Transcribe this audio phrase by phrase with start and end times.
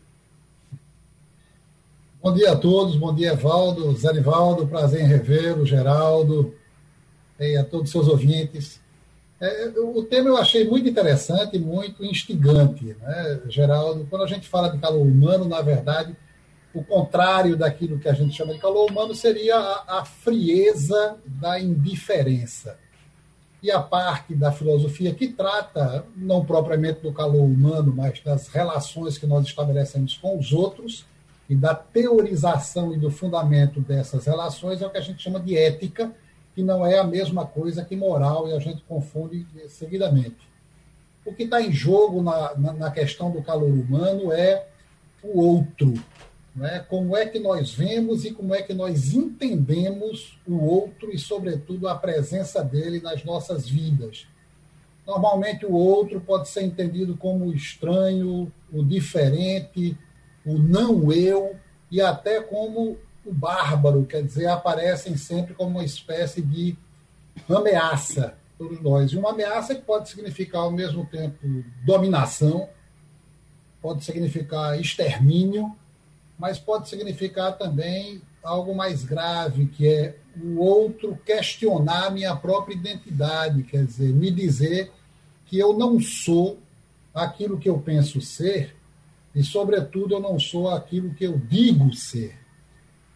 [2.24, 6.54] Bom dia a todos, bom dia, Evaldo, Zé Nivaldo, prazer em revê-lo, Geraldo,
[7.40, 8.80] e a todos os seus ouvintes.
[9.40, 14.06] É, o tema eu achei muito interessante, muito instigante, né, Geraldo?
[14.08, 16.16] Quando a gente fala de calor humano, na verdade,
[16.76, 21.60] o contrário daquilo que a gente chama de calor humano seria a, a frieza da
[21.60, 22.78] indiferença.
[23.64, 29.18] E a parte da filosofia que trata, não propriamente do calor humano, mas das relações
[29.18, 31.10] que nós estabelecemos com os outros,
[31.52, 35.58] e da teorização e do fundamento dessas relações é o que a gente chama de
[35.58, 36.10] ética,
[36.56, 40.48] que não é a mesma coisa que moral, e a gente confunde seguidamente.
[41.26, 44.66] O que está em jogo na, na, na, questão do calor humano é
[45.22, 45.94] o outro.
[46.56, 46.86] Né?
[46.88, 51.90] Como é que nós vemos e como é que nós entendemos o outro e, sobretudo,
[51.90, 54.26] a presença dele nas nossas vidas.
[55.06, 59.98] Normalmente, o outro pode ser entendido como o estranho, o diferente,
[60.46, 61.56] o não eu
[61.90, 66.76] e até como o bárbaro, quer dizer, aparecem sempre como uma espécie de
[67.50, 69.12] ameaça todos nós.
[69.12, 71.38] E uma ameaça que pode significar ao mesmo tempo
[71.84, 72.70] dominação,
[73.82, 75.76] pode significar extermínio,
[76.38, 83.64] mas pode significar também algo mais grave, que é o outro questionar minha própria identidade,
[83.64, 84.92] quer dizer, me dizer
[85.46, 86.58] que eu não sou
[87.14, 88.76] aquilo que eu penso ser
[89.34, 92.38] e, sobretudo, eu não sou aquilo que eu digo ser.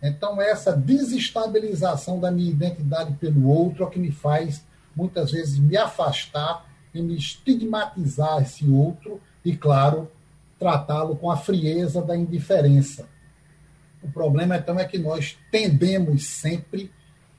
[0.02, 4.64] Então, essa desestabilização da minha identidade pelo outro é o que me faz,
[4.96, 10.10] muitas vezes, me afastar e me estigmatizar esse outro e, claro,
[10.58, 13.08] tratá-lo com a frieza da indiferença.
[14.02, 16.92] O problema, então, é que nós tendemos sempre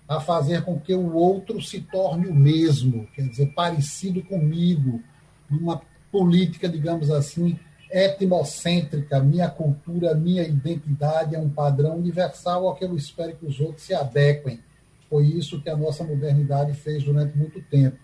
[0.09, 5.03] a fazer com que o outro se torne o mesmo, quer dizer, parecido comigo,
[5.51, 5.81] numa
[6.13, 7.59] política, digamos assim,
[7.91, 13.61] etnocêntrica, minha cultura, minha identidade é um padrão universal ao que eu espero que os
[13.61, 14.61] outros se adequem.
[15.09, 17.99] Foi isso que a nossa modernidade fez durante muito tempo.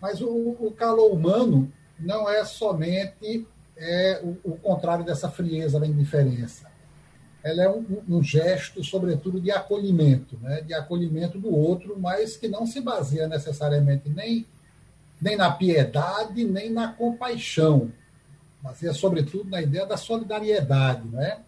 [0.00, 5.86] Mas o, o calor humano não é somente é, o, o, contrário dessa frieza da
[5.86, 6.68] indiferença.
[7.42, 10.60] Ela é um, um gesto, sobretudo, de acolhimento, né?
[10.62, 14.44] de acolhimento do outro, mas que não se baseia necessariamente nem,
[15.20, 17.92] nem na piedade, nem na compaixão
[18.64, 21.42] mas é sobretudo na ideia da solidariedade, né?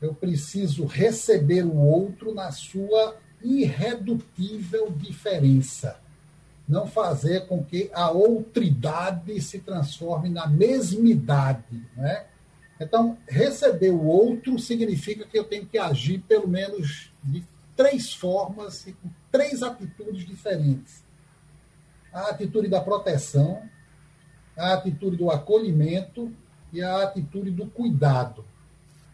[0.00, 6.00] Eu preciso receber o outro na sua irredutível diferença.
[6.68, 12.24] Não fazer com que a outridade se transforme na mesmidade, né?
[12.80, 17.44] Então, receber o outro significa que eu tenho que agir pelo menos de
[17.76, 21.04] três formas e com três atitudes diferentes.
[22.12, 23.62] A atitude da proteção,
[24.56, 26.32] a atitude do acolhimento
[26.72, 28.44] e a atitude do cuidado.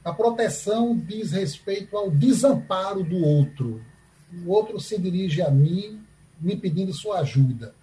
[0.04, 3.82] A proteção diz respeito ao desamparo do outro.
[4.44, 6.00] O outro se dirige a mim
[6.40, 7.74] me pedindo sua ajuda.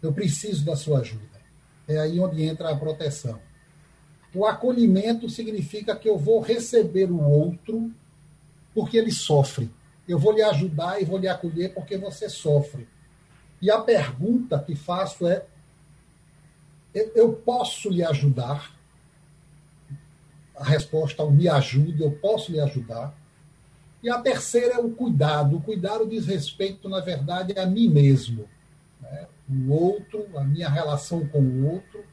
[0.00, 1.38] Eu preciso da sua ajuda.
[1.86, 3.40] É aí onde entra a proteção.
[4.34, 7.90] O acolhimento significa que eu vou receber o outro
[8.74, 9.70] porque ele sofre.
[10.06, 12.86] Eu vou lhe ajudar e vou lhe acolher porque você sofre.
[13.60, 15.44] E a pergunta que faço é:
[16.94, 18.78] eu posso lhe ajudar?
[20.58, 23.16] a resposta ao me ajude, eu posso lhe ajudar.
[24.02, 25.56] E a terceira é o cuidado.
[25.56, 28.48] O cuidado diz respeito, na verdade, a mim mesmo.
[29.00, 29.26] Né?
[29.48, 32.04] O outro, a minha relação com o outro.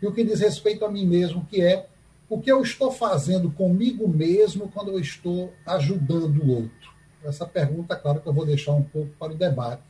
[0.00, 1.86] E o que diz respeito a mim mesmo, que é
[2.28, 6.92] o que eu estou fazendo comigo mesmo quando eu estou ajudando o outro.
[7.24, 9.82] Essa pergunta, claro que eu vou deixar um pouco para o debate.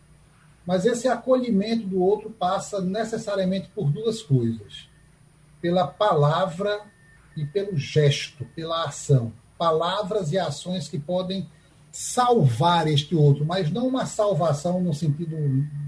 [0.66, 4.88] Mas esse acolhimento do outro passa necessariamente por duas coisas:
[5.60, 6.80] pela palavra
[7.36, 9.32] e pelo gesto, pela ação
[9.62, 11.48] palavras e ações que podem
[11.92, 15.36] salvar este outro, mas não uma salvação no sentido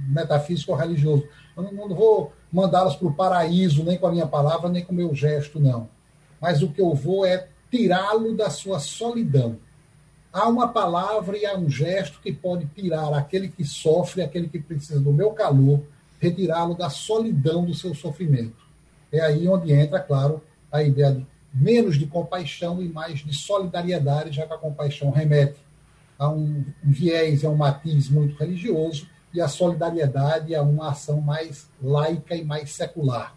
[0.08, 1.26] metafísico ou religioso.
[1.56, 4.94] Eu não, vou mandá-los para o paraíso, nem com a minha palavra, nem com o
[4.94, 5.88] meu gesto, não.
[6.40, 9.56] Mas o que eu vou é tirá-lo da sua solidão.
[10.34, 14.58] Há uma palavra e há um gesto que pode tirar aquele que sofre, aquele que
[14.58, 15.80] precisa do meu calor,
[16.18, 18.56] retirá-lo da solidão do seu sofrimento.
[19.12, 20.42] É aí onde entra, claro,
[20.72, 25.60] a ideia de menos de compaixão e mais de solidariedade, já que a compaixão remete
[26.18, 31.68] a um, viés, a um matiz muito religioso, e a solidariedade a uma ação mais
[31.80, 33.36] laica e mais secular.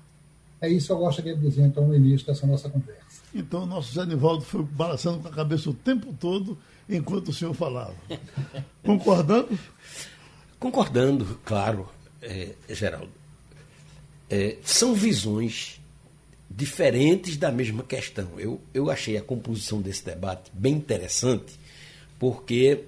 [0.60, 3.07] É isso que eu gostaria de dizer, então, no início dessa nossa conversa.
[3.34, 6.58] Então, o nosso Zé Nivaldo foi balançando com a cabeça o tempo todo
[6.90, 7.96] enquanto o senhor falava.
[8.84, 9.58] Concordando?
[10.60, 11.88] Concordando, claro,
[12.22, 13.12] é, Geraldo.
[14.30, 15.80] É, são visões
[16.50, 18.28] diferentes da mesma questão.
[18.38, 21.60] Eu, eu achei a composição desse debate bem interessante,
[22.18, 22.86] porque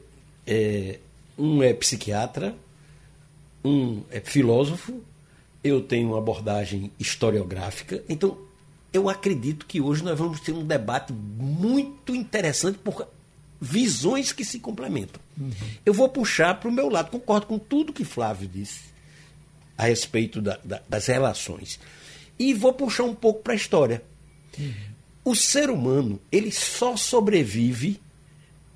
[0.47, 0.99] é,
[1.37, 2.55] um é psiquiatra,
[3.63, 5.01] um é filósofo,
[5.63, 8.48] eu tenho uma abordagem historiográfica, então
[8.91, 13.07] eu acredito que hoje nós vamos ter um debate muito interessante por
[13.61, 15.21] visões que se complementam.
[15.37, 15.51] Uhum.
[15.85, 18.89] Eu vou puxar para o meu lado, concordo com tudo que Flávio disse
[19.77, 21.79] a respeito da, da, das relações.
[22.37, 24.03] E vou puxar um pouco para a história.
[24.57, 24.73] Uhum.
[25.25, 27.99] O ser humano, ele só sobrevive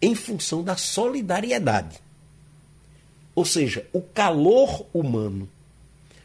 [0.02, 2.00] em função da solidariedade.
[3.34, 5.50] Ou seja, o calor humano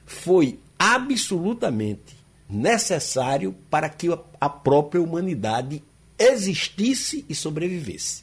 [0.04, 2.17] foi absolutamente
[2.48, 4.08] necessário para que
[4.40, 5.82] a própria humanidade
[6.18, 8.22] existisse e sobrevivesse.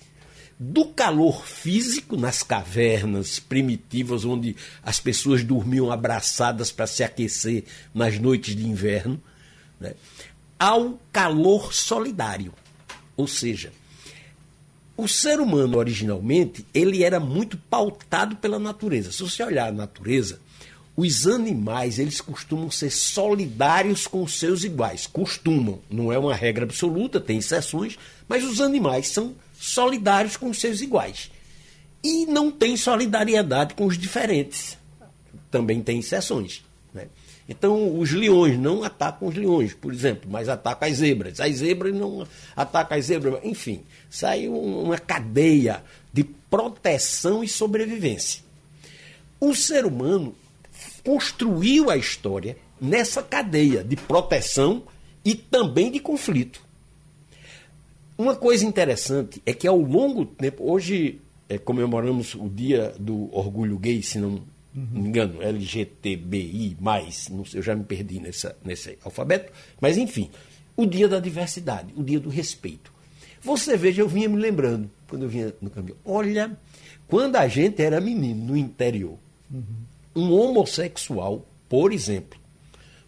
[0.58, 8.18] Do calor físico nas cavernas primitivas, onde as pessoas dormiam abraçadas para se aquecer nas
[8.18, 9.22] noites de inverno,
[9.80, 9.94] né,
[10.58, 12.54] ao calor solidário.
[13.18, 13.72] Ou seja,
[14.98, 19.12] o ser humano originalmente ele era muito pautado pela natureza.
[19.12, 20.40] Se você olhar a natureza,
[20.98, 25.06] os animais, eles costumam ser solidários com os seus iguais.
[25.06, 27.98] Costumam, não é uma regra absoluta, tem exceções,
[28.30, 31.30] mas os animais são solidários com os seus iguais.
[32.02, 34.78] E não tem solidariedade com os diferentes.
[35.52, 36.64] Também tem exceções.
[36.94, 37.08] Né?
[37.50, 41.42] Então, os leões não atacam os leões, por exemplo, mas atacam as zebras.
[41.42, 42.26] As zebras não
[42.56, 43.44] atacam as zebras.
[43.44, 45.84] Enfim, sai uma cadeia
[46.14, 48.42] de proteção e sobrevivência.
[49.42, 50.34] O ser humano
[51.06, 54.84] construiu a história nessa cadeia de proteção
[55.24, 56.66] e também de conflito.
[58.18, 63.34] Uma coisa interessante é que ao longo do tempo, hoje é, comemoramos o dia do
[63.36, 64.42] orgulho gay, se não
[64.74, 66.76] me engano, LGTBI,
[67.14, 70.30] sei, eu já me perdi nessa, nesse alfabeto, mas enfim,
[70.76, 72.92] o dia da diversidade, o dia do respeito.
[73.42, 76.58] Você veja, eu vinha me lembrando, quando eu vinha no caminho, olha,
[77.08, 79.18] quando a gente era menino no interior,
[79.52, 79.85] uhum
[80.16, 82.40] um homossexual, por exemplo,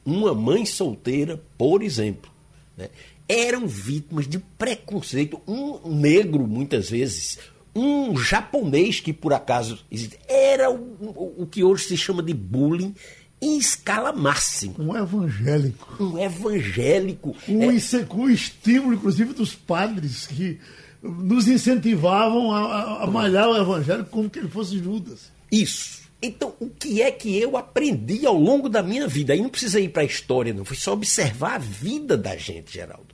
[0.05, 2.31] uma mãe solteira, por exemplo,
[2.77, 2.89] né,
[3.27, 5.41] eram vítimas de preconceito.
[5.47, 7.39] Um negro, muitas vezes,
[7.75, 9.79] um japonês que por acaso
[10.27, 12.95] era o, o que hoje se chama de bullying
[13.41, 14.75] em escala máxima.
[14.79, 16.03] Um evangélico.
[16.03, 17.35] Um evangélico.
[17.47, 18.03] Um, é...
[18.05, 20.59] Com o estímulo, inclusive, dos padres que
[21.01, 25.31] nos incentivavam a, a malhar o evangélico como que ele fosse Judas.
[25.51, 26.06] Isso.
[26.21, 29.33] Então, o que é que eu aprendi ao longo da minha vida?
[29.33, 30.65] Aí não precisa ir para a história, não.
[30.65, 33.13] Foi só observar a vida da gente, Geraldo.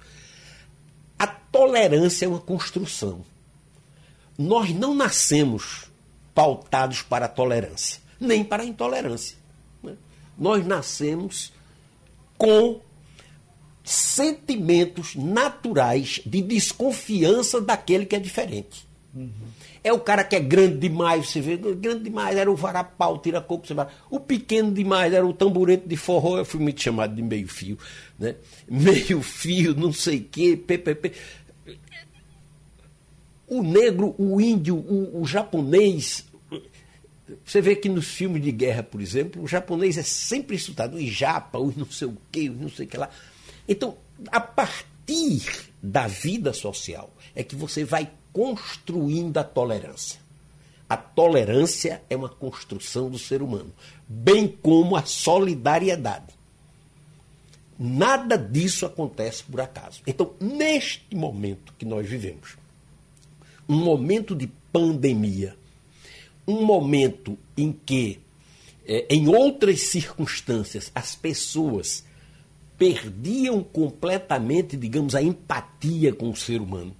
[1.20, 3.26] A tolerância é uma construção.
[4.38, 5.92] Nós não nascemos
[6.34, 9.38] pautados para a tolerância, nem para a intolerância.
[9.82, 9.96] Né?
[10.38, 11.52] Nós nascemos
[12.38, 12.80] com
[13.84, 18.88] sentimentos naturais de desconfiança daquele que é diferente.
[19.14, 19.32] Uhum.
[19.84, 23.42] É o cara que é grande demais, você vê, grande demais era o varapau, tira
[23.42, 23.88] coco, você vai.
[24.10, 27.78] O pequeno demais era o tamborete de forró, eu fui muito chamado de meio fio,
[28.18, 28.36] né?
[28.70, 31.12] Meio fio, não sei o quê, ppp.
[33.46, 36.26] O negro, o índio, o, o japonês,
[37.44, 41.10] você vê que nos filmes de guerra, por exemplo, o japonês é sempre insultado, os
[41.10, 43.10] japa, os não sei o quê, os não sei o que lá.
[43.68, 43.98] Então,
[44.28, 45.44] a partir
[45.82, 50.20] da vida social é que você vai construindo a tolerância.
[50.90, 53.72] A tolerância é uma construção do ser humano,
[54.08, 56.34] bem como a solidariedade.
[57.80, 60.02] Nada disso acontece por acaso.
[60.06, 62.58] Então, neste momento que nós vivemos,
[63.68, 65.56] um momento de pandemia,
[66.48, 68.20] um momento em que,
[68.86, 72.04] é, em outras circunstâncias, as pessoas
[72.78, 76.96] perdiam completamente, digamos, a empatia com o ser humano.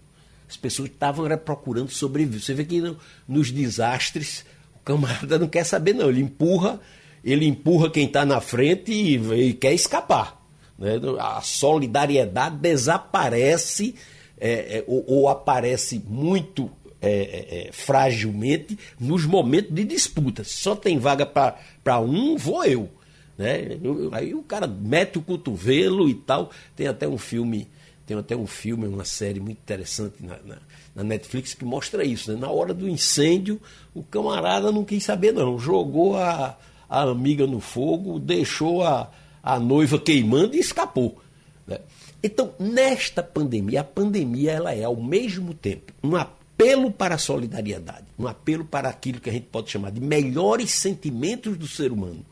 [0.54, 2.40] As pessoas estavam procurando sobreviver.
[2.40, 2.96] Você vê que no,
[3.28, 4.46] nos desastres,
[4.76, 6.10] o camarada não quer saber, não.
[6.10, 6.80] Ele empurra,
[7.26, 10.40] ele empurra quem está na frente e, e, quer escapar.
[10.78, 10.92] Né?
[11.20, 13.96] A solidariedade desaparece
[14.40, 16.70] é, é, ou, ou, aparece muito
[17.02, 20.44] é, é, é fragilmente nos momentos de disputa.
[20.44, 22.90] Só tem vaga para um, vou eu.
[23.36, 23.80] Né?
[24.12, 26.52] Aí o cara mete o cotovelo e tal.
[26.76, 27.68] Tem até um filme,
[28.06, 30.58] tem até um filme, uma série muito interessante na, na,
[30.96, 32.32] na Netflix que mostra isso.
[32.32, 32.40] Né?
[32.40, 33.62] Na hora do incêndio,
[33.94, 35.58] o camarada não quis saber, não.
[35.58, 36.58] Jogou a,
[36.90, 39.10] a amiga no fogo, deixou a,
[39.42, 41.22] a noiva queimando e escapou.
[41.66, 41.80] Né?
[42.22, 48.06] Então, nesta pandemia, a pandemia ela é ao mesmo tempo um apelo para a solidariedade,
[48.18, 52.26] um apelo para aquilo que a gente pode chamar de melhores sentimentos do ser humano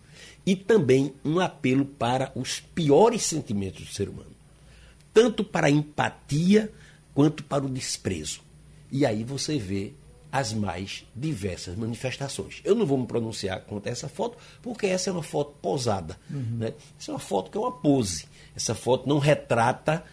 [0.46, 4.31] e também um apelo para os piores sentimentos do ser humano,
[5.14, 6.72] tanto para a empatia
[7.14, 8.42] quanto para o desprezo.
[8.92, 9.94] E aí você vê
[10.32, 12.62] as mais diversas manifestações.
[12.64, 16.18] Eu não vou me pronunciar contra essa foto, porque essa é uma foto posada.
[16.30, 16.58] Uhum.
[16.58, 16.74] Né?
[17.00, 18.26] Essa é uma foto que é uma pose.
[18.56, 20.04] Essa foto não retrata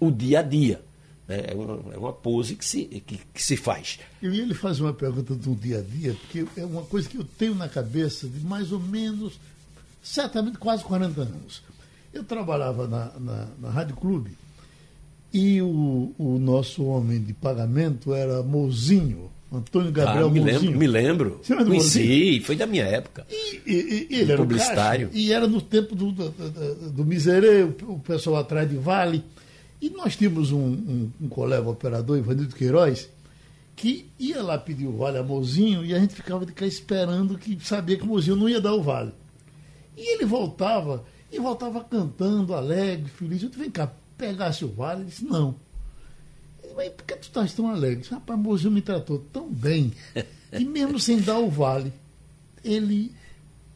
[0.00, 0.82] o dia a dia.
[1.28, 1.44] Né?
[1.48, 4.00] É uma, é uma pose que se, que, que se faz.
[4.20, 7.24] E ele faz uma pergunta do dia a dia, porque é uma coisa que eu
[7.24, 9.38] tenho na cabeça de mais ou menos
[10.02, 11.62] certamente quase 40 anos.
[12.12, 14.32] Eu trabalhava na, na, na Rádio Clube
[15.32, 20.60] e o, o nosso homem de pagamento era Mozinho, Antônio Gabriel ah, me Mozinho.
[20.60, 21.40] Lembro, me lembro.
[21.42, 23.26] Você lembra Conheci, foi da minha época.
[23.30, 25.08] E, e, e ele era publicitário.
[25.08, 28.76] Caixa, e era no tempo do, do, do, do Miserê, o, o pessoal atrás de
[28.76, 29.24] Vale.
[29.80, 33.08] E nós tínhamos um, um, um colega operador, Ivanildo Queiroz,
[33.74, 37.38] que ia lá pedir o vale a Mozinho e a gente ficava de cá esperando
[37.38, 39.12] que sabia que o Mozinho não ia dar o vale.
[39.96, 43.42] E ele voltava, e voltava cantando, alegre, feliz.
[43.42, 45.02] Eu disse, vem cá, pegasse o vale?
[45.02, 45.54] Ele disse, não.
[46.62, 48.00] Disse, Mas por que tu estás tão alegre?
[48.00, 49.92] Disse, Rapaz, Mozinho me tratou tão bem,
[50.50, 51.92] que mesmo sem dar o vale,
[52.64, 53.12] ele,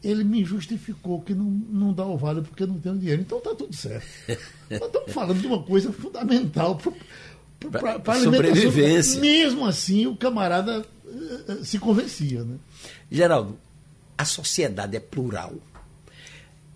[0.03, 3.21] ele me justificou que não, não dá o vale porque não tem dinheiro.
[3.21, 4.05] Então está tudo certo.
[4.69, 6.79] Nós estamos falando de uma coisa fundamental
[7.71, 9.21] para a sobrevivência.
[9.21, 12.43] Mesmo assim, o camarada uh, se convencia.
[12.43, 12.57] Né?
[13.09, 13.57] Geraldo,
[14.17, 15.53] a sociedade é plural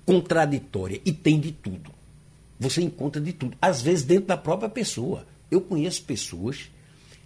[0.09, 1.91] contraditória e tem de tudo.
[2.59, 5.27] Você encontra de tudo, às vezes dentro da própria pessoa.
[5.51, 6.71] Eu conheço pessoas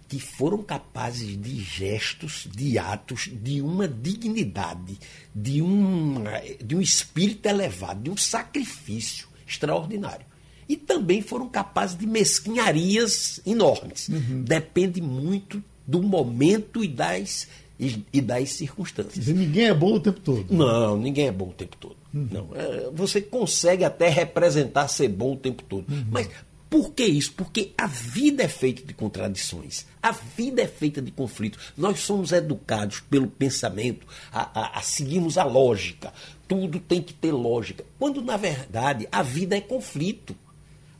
[0.06, 4.98] que foram capazes de gestos, de atos, de uma dignidade,
[5.34, 6.24] de um,
[6.62, 10.26] de um espírito elevado, de um sacrifício extraordinário.
[10.68, 14.10] E também foram capazes de mesquinharias enormes.
[14.10, 14.42] Uhum.
[14.42, 19.26] Depende muito do momento e das, e, e das circunstâncias.
[19.26, 20.54] ninguém é bom o tempo todo.
[20.54, 21.96] Não, ninguém é bom o tempo todo.
[22.12, 22.28] Uhum.
[22.30, 25.90] Não, é, você consegue até representar ser bom o tempo todo.
[25.90, 26.06] Uhum.
[26.10, 26.28] Mas
[26.74, 27.32] por que isso?
[27.34, 29.86] Porque a vida é feita de contradições.
[30.02, 31.72] A vida é feita de conflitos.
[31.76, 36.12] Nós somos educados pelo pensamento a, a, a seguirmos a lógica.
[36.48, 37.84] Tudo tem que ter lógica.
[37.96, 40.34] Quando, na verdade, a vida é conflito.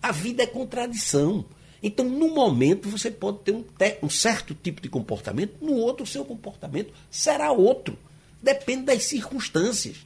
[0.01, 1.45] A vida é contradição.
[1.87, 3.65] Então, no momento, você pode ter um,
[4.03, 7.97] um certo tipo de comportamento, no outro, o seu comportamento será outro.
[8.43, 9.99] Depende das circunstâncias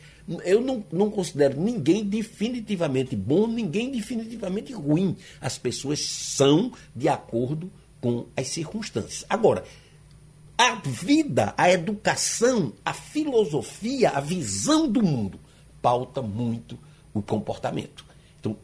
[0.44, 5.16] eu não, não considero ninguém definitivamente bom, ninguém definitivamente ruim.
[5.40, 9.24] As pessoas são de acordo com as circunstâncias.
[9.28, 9.64] Agora,
[10.56, 15.40] a vida, a educação, a filosofia, a visão do mundo
[15.80, 16.78] pauta muito
[17.14, 18.04] o comportamento.
[18.40, 18.56] Então,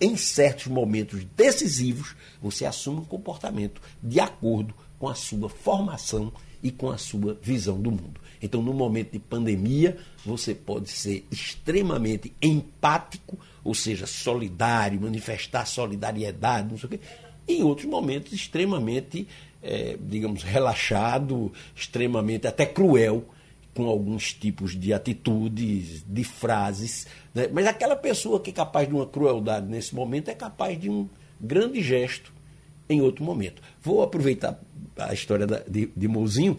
[0.00, 6.32] em certos momentos decisivos, você assume um comportamento de acordo com a sua formação
[6.62, 8.20] e com a sua visão do mundo.
[8.40, 16.70] Então, no momento de pandemia, você pode ser extremamente empático, ou seja, solidário, manifestar solidariedade,
[16.70, 17.00] não sei o quê.
[17.46, 19.26] Em outros momentos, extremamente,
[19.62, 23.24] é, digamos, relaxado, extremamente até cruel,
[23.74, 27.06] com alguns tipos de atitudes, de frases.
[27.34, 27.48] Né?
[27.52, 31.08] Mas aquela pessoa que é capaz de uma crueldade nesse momento é capaz de um
[31.40, 32.32] grande gesto
[32.88, 33.62] em outro momento.
[33.82, 34.58] Vou aproveitar
[34.96, 36.56] a história da, de, de Mouzinho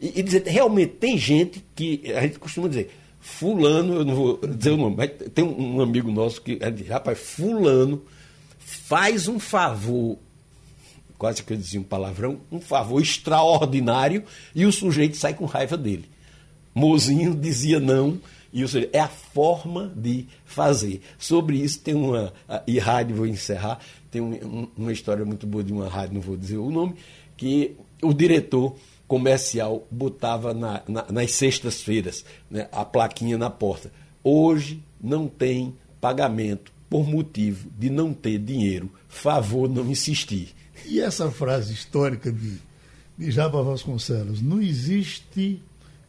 [0.00, 2.90] e, e dizer, realmente tem gente que, a gente costuma dizer,
[3.20, 7.18] fulano, eu não vou dizer o nome, mas tem um amigo nosso que diz, rapaz,
[7.18, 8.02] fulano
[8.58, 10.18] faz um favor,
[11.18, 15.76] quase que eu dizia um palavrão, um favor extraordinário e o sujeito sai com raiva
[15.76, 16.11] dele.
[16.74, 18.20] Mozinho dizia não,
[18.52, 21.00] e o sujeito, é a forma de fazer.
[21.18, 22.32] Sobre isso tem uma.
[22.66, 23.78] E rádio, vou encerrar,
[24.10, 26.94] tem um, uma história muito boa de uma rádio, não vou dizer o nome,
[27.36, 28.76] que o diretor
[29.08, 33.92] comercial botava na, na, nas sextas-feiras né, a plaquinha na porta.
[34.22, 38.90] Hoje não tem pagamento por motivo de não ter dinheiro.
[39.08, 40.54] Favor não insistir.
[40.86, 42.58] E essa frase histórica de,
[43.16, 44.42] de Japa Vasconcelos?
[44.42, 45.62] Não existe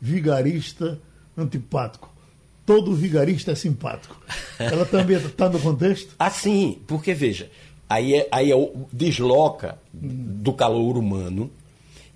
[0.03, 0.99] vigarista
[1.37, 2.13] antipático.
[2.65, 4.21] Todo vigarista é simpático.
[4.59, 6.13] Ela também está no contexto?
[6.19, 7.49] Assim, porque veja,
[7.89, 11.49] aí, é, aí é, desloca do calor humano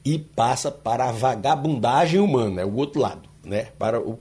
[0.03, 3.29] e passa para a vagabundagem humana, é o outro lado.
[3.41, 3.70] Né?
[3.79, 4.20] Para o,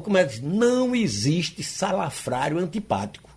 [0.00, 3.28] como é que não existe salafrário antipático.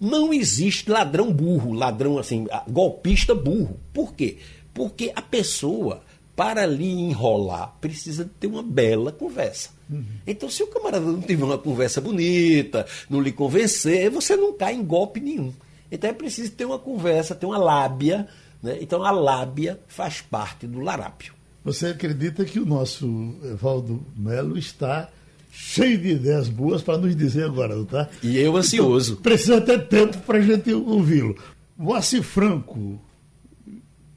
[0.00, 3.78] Não existe ladrão burro, ladrão assim, golpista burro.
[3.92, 4.38] Por quê?
[4.72, 6.02] Porque a pessoa,
[6.34, 9.70] para lhe enrolar, precisa ter uma bela conversa.
[9.90, 10.04] Uhum.
[10.26, 14.74] Então, se o camarada não tiver uma conversa bonita, não lhe convencer, você não cai
[14.74, 15.52] em golpe nenhum.
[15.90, 18.26] Então é preciso ter uma conversa, ter uma lábia
[18.62, 18.78] né?
[18.80, 21.34] Então a lábia faz parte do larápio.
[21.64, 25.08] Você acredita que o nosso Evaldo Melo está
[25.50, 28.08] cheio de ideias boas para nos dizer agora, não tá?
[28.22, 29.12] E eu ansioso.
[29.12, 31.36] Então, precisa ter tempo para a gente ouvi-lo.
[31.76, 33.00] Moacir Franco,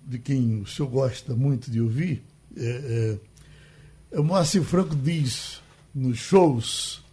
[0.06, 2.24] de quem o senhor gosta muito de ouvir,
[2.56, 3.20] é,
[4.12, 5.62] é, o Moacir Franco diz
[5.94, 7.04] nos shows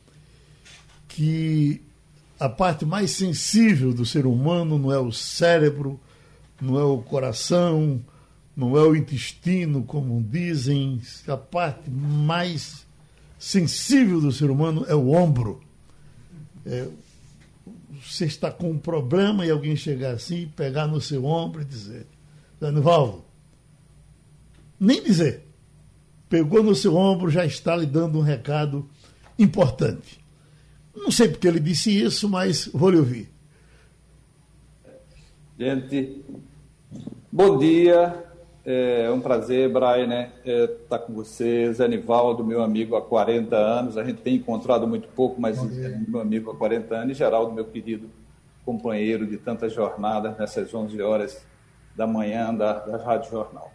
[1.08, 1.80] que
[2.38, 6.00] a parte mais sensível do ser humano não é o cérebro,
[6.60, 8.00] não é o coração,
[8.56, 12.86] não é o intestino, como dizem, a parte mais
[13.38, 15.62] sensível do ser humano é o ombro.
[16.66, 16.88] É,
[18.04, 22.06] você está com um problema e alguém chegar assim, pegar no seu ombro e dizer,
[22.62, 23.24] Danivaldo,
[24.78, 25.48] nem dizer,
[26.28, 28.88] pegou no seu ombro, já está lhe dando um recado
[29.36, 30.24] importante.
[30.94, 33.28] Não sei porque ele disse isso, mas vou lhe ouvir.
[35.58, 36.22] Gente,
[37.32, 38.14] Bom dia,
[38.64, 43.02] é um prazer, Brian, né, é, estar tá com você, Zé Nivaldo, meu amigo há
[43.02, 47.10] 40 anos, a gente tem encontrado muito pouco, mas é meu amigo há 40 anos,
[47.10, 48.08] e Geraldo, meu querido
[48.64, 51.51] companheiro de tantas jornadas nessas 11 horas
[51.96, 53.72] da manhã da, da Rádio Jornal.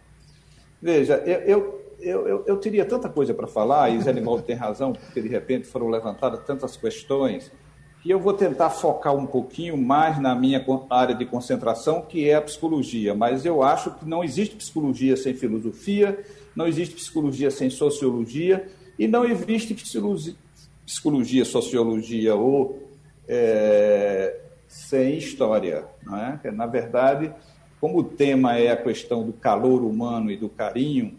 [0.80, 4.92] Veja, eu, eu, eu, eu teria tanta coisa para falar, e Zé Nivaldo tem razão,
[4.92, 7.50] porque de repente foram levantadas tantas questões,
[8.00, 12.36] que eu vou tentar focar um pouquinho mais na minha área de concentração, que é
[12.36, 13.14] a psicologia.
[13.14, 19.08] Mas eu acho que não existe psicologia sem filosofia, não existe psicologia sem sociologia, e
[19.08, 22.88] não existe psicologia, sociologia ou
[23.26, 25.84] é, sem história.
[26.02, 26.40] Não é?
[26.52, 27.32] Na verdade,
[27.80, 31.14] como o tema é a questão do calor humano e do carinho,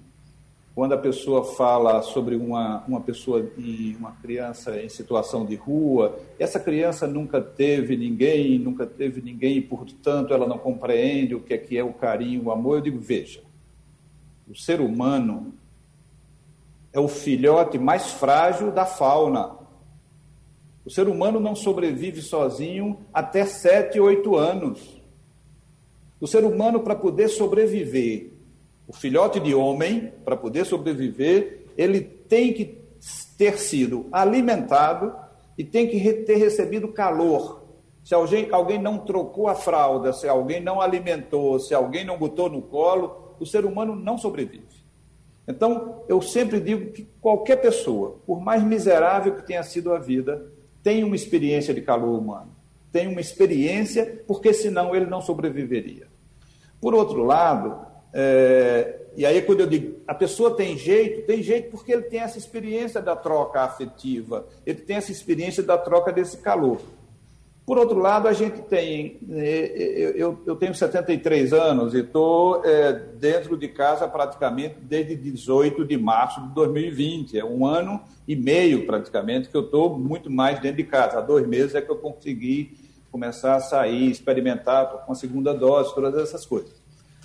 [0.79, 3.45] quando a pessoa fala sobre uma, uma pessoa
[3.97, 10.33] uma criança em situação de rua, essa criança nunca teve ninguém, nunca teve ninguém portanto,
[10.33, 12.77] ela não compreende o que é, que é o carinho, o amor.
[12.77, 13.41] Eu digo, veja,
[14.47, 15.53] o ser humano
[16.93, 19.51] é o filhote mais frágil da fauna.
[20.85, 24.98] O ser humano não sobrevive sozinho até sete, oito anos.
[26.19, 28.31] O ser humano, para poder sobreviver
[28.89, 32.79] o filhote de homem, para poder sobreviver, ele tem que
[33.37, 35.13] ter sido alimentado
[35.55, 37.63] e tem que ter recebido calor.
[38.03, 42.49] Se alguém, alguém não trocou a fralda, se alguém não alimentou, se alguém não botou
[42.49, 44.65] no colo, o ser humano não sobrevive.
[45.47, 50.51] Então, eu sempre digo que qualquer pessoa, por mais miserável que tenha sido a vida,
[50.81, 52.55] tem uma experiência de calor humano.
[52.91, 56.08] Tem uma experiência, porque senão ele não sobreviveria.
[56.81, 61.69] Por outro lado, é, e aí, quando eu digo a pessoa tem jeito, tem jeito
[61.69, 66.37] porque ele tem essa experiência da troca afetiva, ele tem essa experiência da troca desse
[66.37, 66.79] calor.
[67.65, 69.19] Por outro lado, a gente tem.
[69.29, 75.85] É, eu, eu tenho 73 anos e estou é, dentro de casa praticamente desde 18
[75.85, 77.37] de março de 2020.
[77.37, 81.19] É um ano e meio praticamente que eu estou muito mais dentro de casa.
[81.19, 85.93] Há dois meses é que eu consegui começar a sair, experimentar com a segunda dose,
[85.93, 86.73] todas essas coisas.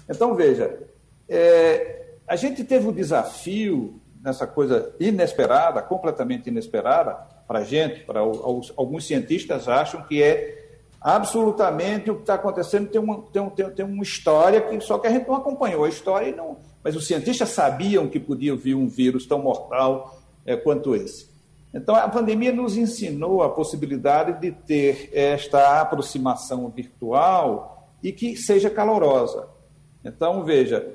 [0.08, 0.78] Então, veja,
[1.28, 7.14] é, a gente teve um desafio nessa coisa inesperada, completamente inesperada
[7.46, 10.64] para a gente, para alguns cientistas acham que é
[10.98, 15.06] absolutamente o que está acontecendo tem uma, tem, tem, tem uma história que só que
[15.06, 18.74] a gente não acompanhou a história e não, mas os cientistas sabiam que podia vir
[18.74, 21.33] um vírus tão mortal é, quanto esse.
[21.74, 28.70] Então, a pandemia nos ensinou a possibilidade de ter esta aproximação virtual e que seja
[28.70, 29.48] calorosa.
[30.04, 30.86] Então, veja,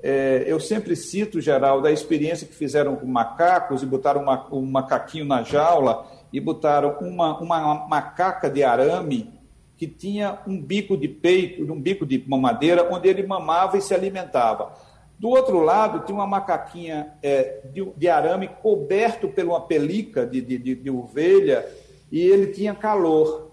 [0.00, 4.64] é, eu sempre cito, Geraldo, a experiência que fizeram com macacos e botaram uma, um
[4.64, 9.36] macaquinho na jaula e botaram uma, uma macaca de arame
[9.76, 13.94] que tinha um bico de peito, um bico de mamadeira, onde ele mamava e se
[13.94, 14.72] alimentava.
[15.18, 20.40] Do outro lado, tinha uma macaquinha é, de, de, arame coberto por uma pelica de,
[20.40, 21.68] de, de, ovelha
[22.10, 23.48] e ele tinha calor.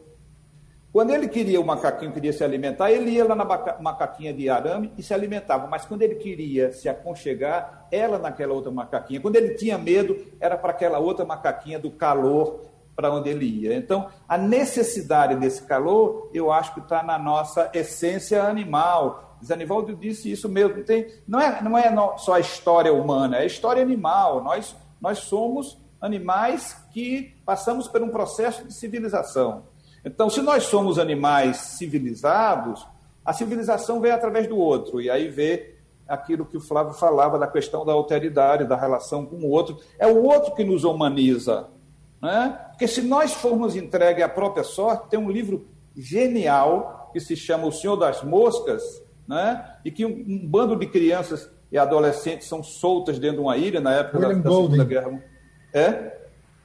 [0.93, 3.43] Quando ele queria, o macaquinho queria se alimentar, ele ia lá na
[3.81, 5.67] macaquinha de arame e se alimentava.
[5.67, 9.19] Mas quando ele queria se aconchegar, ela naquela outra macaquinha.
[9.19, 12.61] Quando ele tinha medo, era para aquela outra macaquinha do calor
[12.95, 13.75] para onde ele ia.
[13.75, 20.31] Então, a necessidade desse calor, eu acho que está na nossa essência animal, Zanivaldo disse
[20.31, 20.83] isso mesmo.
[20.83, 24.43] Tem, não, é, não é só a história humana, é a história animal.
[24.43, 29.63] Nós, nós somos animais que passamos por um processo de civilização.
[30.03, 32.85] Então, se nós somos animais civilizados,
[33.23, 35.01] a civilização vem através do outro.
[35.01, 35.75] E aí vê
[36.07, 39.79] aquilo que o Flávio falava da questão da alteridade, da relação com o outro.
[39.97, 41.67] É o outro que nos humaniza.
[42.21, 42.59] Né?
[42.69, 47.65] Porque se nós formos entregue à própria sorte, tem um livro genial que se chama
[47.65, 48.83] O Senhor das Moscas,
[49.27, 49.65] né?
[49.83, 53.81] e que um, um, bando de crianças e adolescentes são soltas dentro de uma ilha
[53.81, 55.23] na época da, da Segunda Guerra.
[55.73, 56.15] É?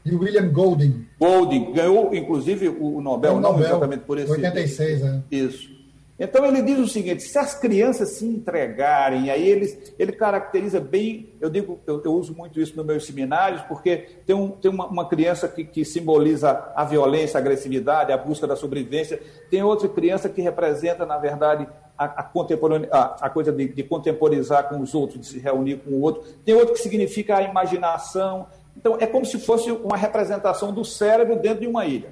[0.05, 1.07] E William Golding.
[1.19, 4.31] Golding ganhou, inclusive, o Nobel, o não Nobel, exatamente por esse.
[4.31, 5.23] 86, é.
[5.31, 5.81] Isso.
[6.21, 11.31] Então ele diz o seguinte: se as crianças se entregarem, aí eles, ele caracteriza bem.
[11.41, 14.87] Eu digo, eu, eu uso muito isso nos meus seminários, porque tem, um, tem uma,
[14.87, 19.19] uma criança que, que, simboliza a violência, a agressividade, a busca da sobrevivência.
[19.51, 21.67] Tem outra criança que representa, na verdade,
[22.01, 26.23] a, a, coisa de, de, contemporizar com os outros, de se reunir com o outro.
[26.45, 28.47] Tem outro que significa a imaginação.
[28.75, 32.11] Então, é como se fosse uma representação do cérebro dentro de uma ilha.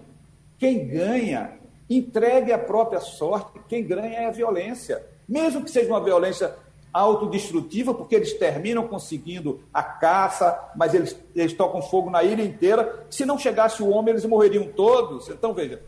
[0.58, 1.52] Quem ganha,
[1.88, 5.02] entregue a própria sorte, quem ganha é a violência.
[5.26, 6.54] Mesmo que seja uma violência
[6.92, 13.06] autodestrutiva, porque eles terminam conseguindo a caça, mas eles, eles tocam fogo na ilha inteira.
[13.08, 15.30] Se não chegasse o homem, eles morreriam todos.
[15.30, 15.80] Então, veja,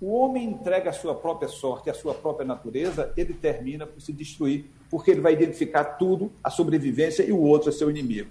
[0.00, 4.12] o homem entrega a sua própria sorte, a sua própria natureza, ele termina por se
[4.12, 8.28] destruir, porque ele vai identificar tudo, a sobrevivência e o outro é seu inimigo.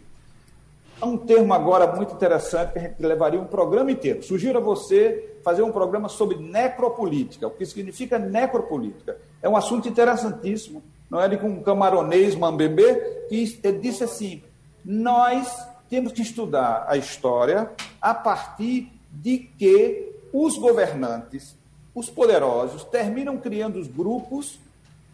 [1.02, 4.24] Há um termo agora muito interessante que a gente levaria um programa inteiro.
[4.24, 7.48] Sugiro a você fazer um programa sobre necropolítica.
[7.48, 9.18] O que significa necropolítica?
[9.42, 10.82] É um assunto interessantíssimo.
[11.10, 12.84] Não é de um camaronês Mambembe
[13.28, 14.42] que disse assim:
[14.86, 15.54] nós
[15.90, 17.70] temos que estudar a história
[18.02, 21.56] a partir de que os governantes,
[21.94, 24.60] os poderosos, terminam criando os grupos.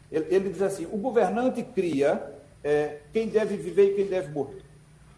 [0.10, 4.62] Ele, ele diz assim: o governante cria é, quem deve viver e quem deve morrer.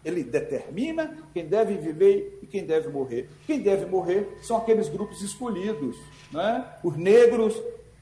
[0.04, 3.30] Ele determina quem deve viver e quem deve morrer.
[3.46, 5.96] Quem deve morrer são aqueles grupos escolhidos.
[6.32, 6.66] Né?
[6.82, 7.60] Os negros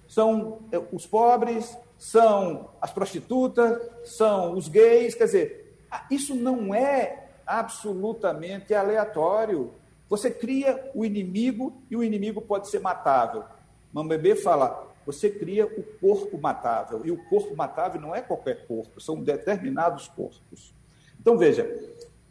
[0.09, 5.15] são é, os pobres, são as prostitutas, são os gays.
[5.15, 5.77] Quer dizer,
[6.11, 9.71] isso não é absolutamente aleatório.
[10.11, 13.45] Você cria o inimigo e o inimigo pode ser matável.
[13.93, 17.03] Mambebê fala, você cria o corpo matável.
[17.05, 20.75] E o corpo matável não é qualquer corpo, são determinados corpos.
[21.21, 21.63] Então, veja,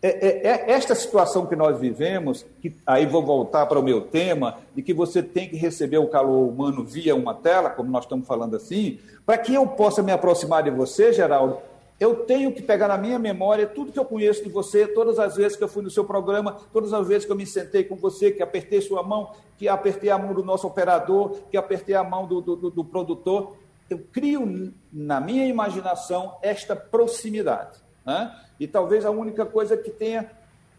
[0.01, 4.01] é, é, é esta situação que nós vivemos, que aí vou voltar para o meu
[4.01, 8.03] tema, de que você tem que receber o calor humano via uma tela, como nós
[8.03, 11.59] estamos falando assim, para que eu possa me aproximar de você, Geraldo,
[11.99, 15.35] eu tenho que pegar na minha memória tudo que eu conheço de você, todas as
[15.35, 17.95] vezes que eu fui no seu programa, todas as vezes que eu me sentei com
[17.95, 22.03] você, que apertei sua mão, que apertei a mão do nosso operador, que apertei a
[22.03, 23.57] mão do, do, do produtor.
[23.89, 27.77] Eu crio na minha imaginação esta proximidade.
[28.05, 28.33] Né?
[28.59, 30.31] E talvez a única coisa que tenha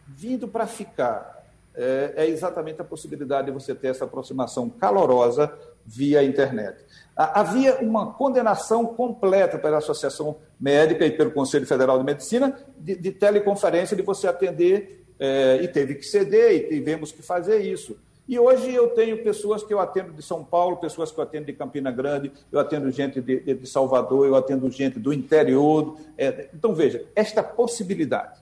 [0.07, 5.53] vindo para ficar é, é exatamente a possibilidade de você ter essa aproximação calorosa
[5.87, 6.85] via internet.
[7.17, 13.13] Havia uma condenação completa pela Associação Médica e pelo Conselho Federal de Medicina de, de
[13.13, 17.97] teleconferência de você atender, é, e teve que ceder, e tivemos que fazer isso.
[18.27, 21.47] E hoje eu tenho pessoas que eu atendo de São Paulo, pessoas que eu atendo
[21.47, 25.99] de Campina Grande, eu atendo gente de, de Salvador, eu atendo gente do interior.
[26.17, 28.41] É, então, veja, esta possibilidade.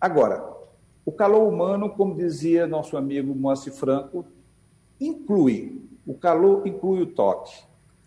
[0.00, 0.48] Agora,
[1.04, 4.24] o calor humano, como dizia nosso amigo Moacir Franco,
[5.00, 7.52] inclui, o calor inclui o toque.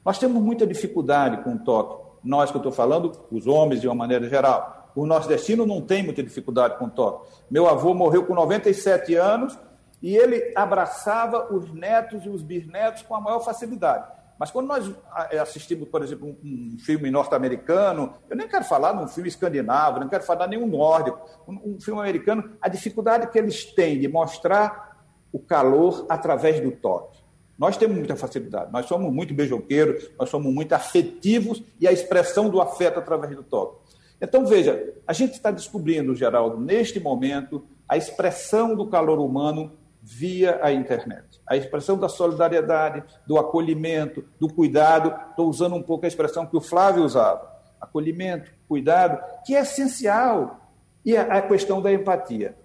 [0.05, 2.09] Nós temos muita dificuldade com o toque.
[2.23, 4.91] Nós que eu estou falando, os homens de uma maneira geral.
[4.95, 7.29] O nordestino não tem muita dificuldade com o toque.
[7.49, 9.57] Meu avô morreu com 97 anos
[10.01, 14.07] e ele abraçava os netos e os bisnetos com a maior facilidade.
[14.39, 14.89] Mas quando nós
[15.31, 19.99] é, assistimos, por exemplo, um, um filme norte-americano, eu nem quero falar num filme escandinavo,
[19.99, 24.07] não quero falar nenhum nórdico, um, um filme americano, a dificuldade que eles têm de
[24.07, 24.97] mostrar
[25.31, 27.18] o calor através do toque.
[27.59, 32.49] Nós temos muita facilidade, nós somos muito beijoqueiros, nós somos muito afetivos e a expressão
[32.49, 33.77] do afeto através do toque.
[34.21, 40.59] Então, veja, a gente está descobrindo, Geraldo, neste momento, a expressão do calor humano via
[40.63, 41.41] a internet.
[41.45, 45.13] A expressão da solidariedade, do acolhimento, do cuidado.
[45.29, 47.49] Estou usando um pouco a expressão que o Flávio usava.
[47.79, 50.71] Acolhimento, cuidado, que é essencial.
[51.03, 52.55] E a, questão da empatia.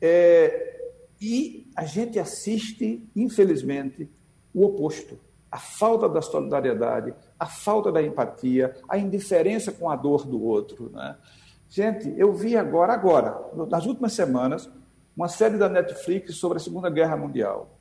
[0.00, 0.78] É,
[1.20, 4.08] e a gente assiste, infelizmente,
[4.58, 5.18] o oposto.
[5.50, 10.90] A falta da solidariedade, a falta da empatia, a indiferença com a dor do outro.
[10.92, 11.16] Né?
[11.70, 13.40] Gente, eu vi agora, agora,
[13.70, 14.68] nas últimas semanas,
[15.16, 17.78] uma série da Netflix sobre a Segunda Guerra Mundial.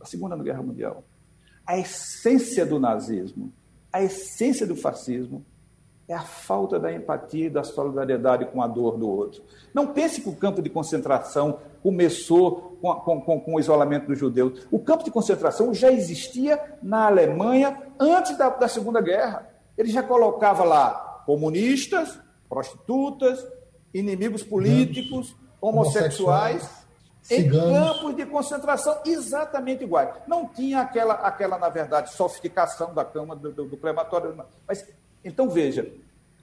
[0.00, 1.04] A Segunda Guerra Mundial.
[1.66, 3.52] A essência do nazismo,
[3.92, 5.44] a essência do fascismo
[6.06, 9.42] é a falta da empatia e da solidariedade com a dor do outro.
[9.72, 14.18] Não pense que o campo de concentração começou com, com, com, com, o isolamento dos
[14.18, 14.66] judeus.
[14.70, 19.48] O campo de concentração já existia na Alemanha antes da, da Segunda Guerra.
[19.76, 23.46] Ele já colocava lá comunistas, prostitutas,
[23.92, 26.68] inimigos políticos, homossexuais,
[27.30, 30.10] em campos de concentração exatamente iguais.
[30.26, 34.36] Não tinha aquela, aquela na verdade, sofisticação da cama do, do, do crematório.
[34.68, 34.86] Mas,
[35.24, 35.90] então, veja,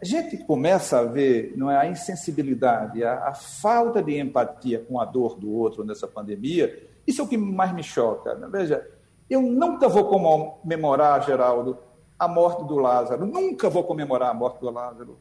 [0.01, 4.99] a gente começa a ver não é, a insensibilidade, a, a, falta de empatia com
[4.99, 6.89] a dor do outro nessa pandemia.
[7.05, 8.33] Isso é o que mais me choca.
[8.33, 8.47] Né?
[8.51, 8.87] Veja,
[9.29, 11.77] eu nunca vou comemorar, Geraldo,
[12.17, 13.27] a morte do Lázaro.
[13.27, 15.19] Nunca vou comemorar a morte do Lázaro.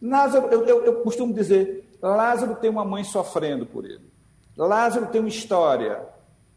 [0.00, 4.08] Lázaro, eu, eu, eu costumo dizer, Lázaro tem uma mãe sofrendo por ele.
[4.56, 6.02] Lázaro tem uma história.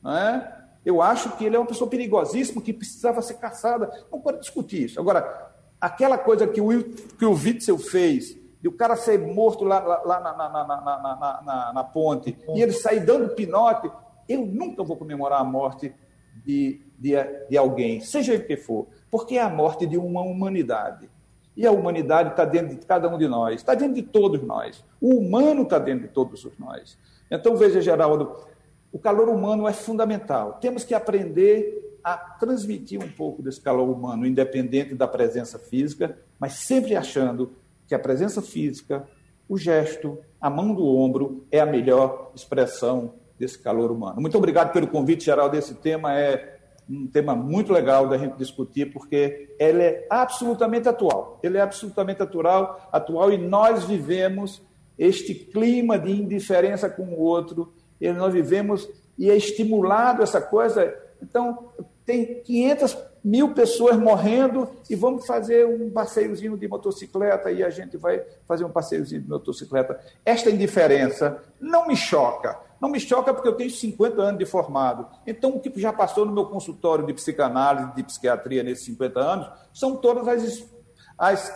[0.02, 0.58] Não é?
[0.86, 3.89] Eu acho que ele é uma pessoa perigosíssima que precisava ser caçada.
[4.12, 5.00] Não pode discutir isso.
[5.00, 5.50] Agora,
[5.81, 10.19] aquela coisa que o, que o Witzel fez, de o cara ser morto lá, lá
[10.19, 13.91] na, na, na, na, na ponte, e ele sair dando pinote,
[14.29, 15.91] eu nunca vou comemorar a morte
[16.45, 17.13] de, de,
[17.49, 21.09] de alguém, seja o que for, porque é a morte de uma humanidade.
[21.57, 24.85] E a humanidade está dentro de cada um de nós, está dentro de todos nós.
[25.01, 26.97] O humano está dentro de todos nós.
[27.29, 28.37] Então, veja, Geraldo,
[28.91, 30.59] o calor humano é fundamental.
[30.61, 36.53] Temos que aprender a transmitir um pouco desse calor humano, independente da presença física, mas
[36.53, 37.51] sempre achando
[37.87, 39.07] que a presença física,
[39.47, 44.21] o gesto, a mão do ombro é a melhor expressão desse calor humano.
[44.21, 45.57] Muito obrigado pelo convite, Geraldo.
[45.57, 46.59] Esse tema é
[46.89, 51.39] um tema muito legal da gente discutir, porque ele é absolutamente atual.
[51.41, 54.61] Ele é absolutamente atual, atual e nós vivemos
[54.97, 60.93] este clima de indiferença com o outro, e nós vivemos e é estimulado essa coisa.
[61.21, 61.71] Então,
[62.05, 67.97] tem 500 mil pessoas morrendo e vamos fazer um passeiozinho de motocicleta e a gente
[67.97, 69.99] vai fazer um passeiozinho de motocicleta.
[70.25, 72.57] Esta indiferença não me choca.
[72.79, 75.07] Não me choca porque eu tenho 50 anos de formado.
[75.27, 79.49] Então, o que já passou no meu consultório de psicanálise, de psiquiatria nesses 50 anos,
[79.71, 80.65] são todas as,
[81.15, 81.53] as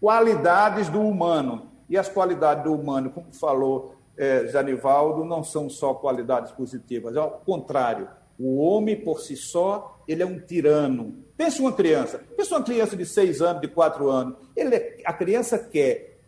[0.00, 1.72] qualidades do humano.
[1.88, 7.30] E as qualidades do humano, como falou é, Janivaldo, não são só qualidades positivas, ao
[7.44, 8.08] contrário.
[8.38, 11.24] O homem, por si só, ele é um tirano.
[11.36, 12.22] Pense uma criança.
[12.36, 14.36] Pense uma criança de seis anos, de quatro anos.
[14.54, 16.18] Ele é, a criança quer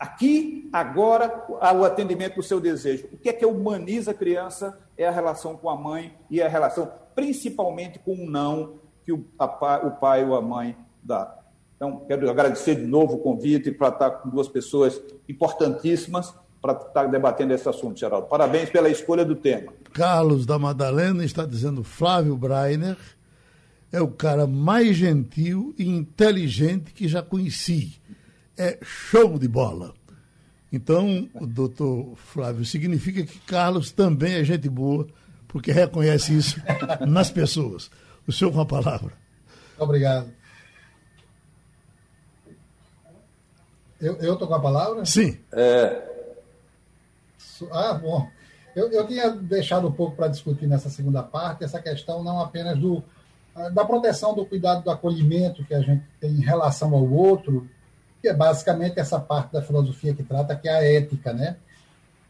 [0.00, 3.06] Aqui, agora, o atendimento do seu desejo.
[3.12, 6.48] O que é que humaniza a criança é a relação com a mãe e a
[6.48, 9.44] relação, principalmente, com o não que o, a,
[9.86, 11.36] o pai ou a mãe dá.
[11.76, 17.06] Então, quero agradecer de novo o convite para estar com duas pessoas importantíssimas para estar
[17.06, 18.26] debatendo esse assunto, Geraldo.
[18.26, 19.72] Parabéns pela escolha do tema.
[19.92, 22.96] Carlos da Madalena está dizendo Flávio Breiner
[23.92, 28.00] é o cara mais gentil e inteligente que já conheci
[28.56, 29.94] é show de bola.
[30.72, 35.06] Então, o doutor Flávio, significa que Carlos também é gente boa,
[35.48, 36.62] porque reconhece isso
[37.08, 37.90] nas pessoas.
[38.26, 39.12] O senhor com a palavra.
[39.78, 40.30] Obrigado.
[44.00, 45.04] Eu estou com a palavra?
[45.04, 45.38] Sim.
[45.52, 46.09] É.
[47.70, 48.28] Ah, bom.
[48.74, 52.78] Eu, eu tinha deixado um pouco para discutir nessa segunda parte essa questão não apenas
[52.78, 53.02] do,
[53.72, 57.68] da proteção, do cuidado, do acolhimento que a gente tem em relação ao outro,
[58.22, 61.56] que é basicamente essa parte da filosofia que trata, que é a ética, né?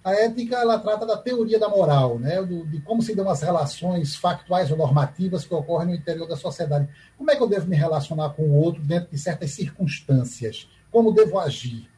[0.03, 2.41] A ética, ela trata da teoria da moral, né?
[2.41, 6.37] Do, de como se dão as relações factuais ou normativas que ocorrem no interior da
[6.37, 6.89] sociedade.
[7.19, 10.67] Como é que eu devo me relacionar com o outro dentro de certas circunstâncias?
[10.91, 11.90] Como devo agir?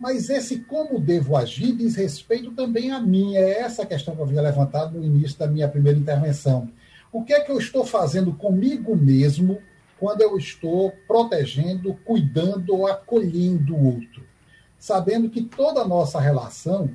[0.00, 3.36] Mas esse como devo agir diz respeito também a mim.
[3.36, 6.70] É essa questão que eu havia levantado no início da minha primeira intervenção.
[7.12, 9.60] O que é que eu estou fazendo comigo mesmo
[9.98, 14.24] quando eu estou protegendo, cuidando ou acolhendo o outro,
[14.78, 16.88] sabendo que toda a nossa relação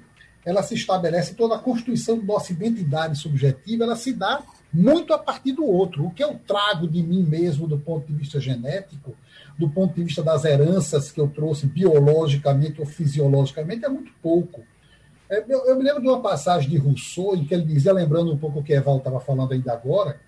[0.44, 4.42] ela se estabelece, toda a constituição da nossa identidade subjetiva, ela se dá
[4.74, 6.06] muito a partir do outro.
[6.06, 9.16] O que eu trago de mim mesmo do ponto de vista genético,
[9.58, 14.64] do ponto de vista das heranças que eu trouxe biologicamente ou fisiologicamente, é muito pouco.
[15.30, 18.38] É, eu, me lembro de uma passagem de Rousseau, em que ele dizia, lembrando um
[18.38, 20.20] pouco o que Eval estava falando ainda agora,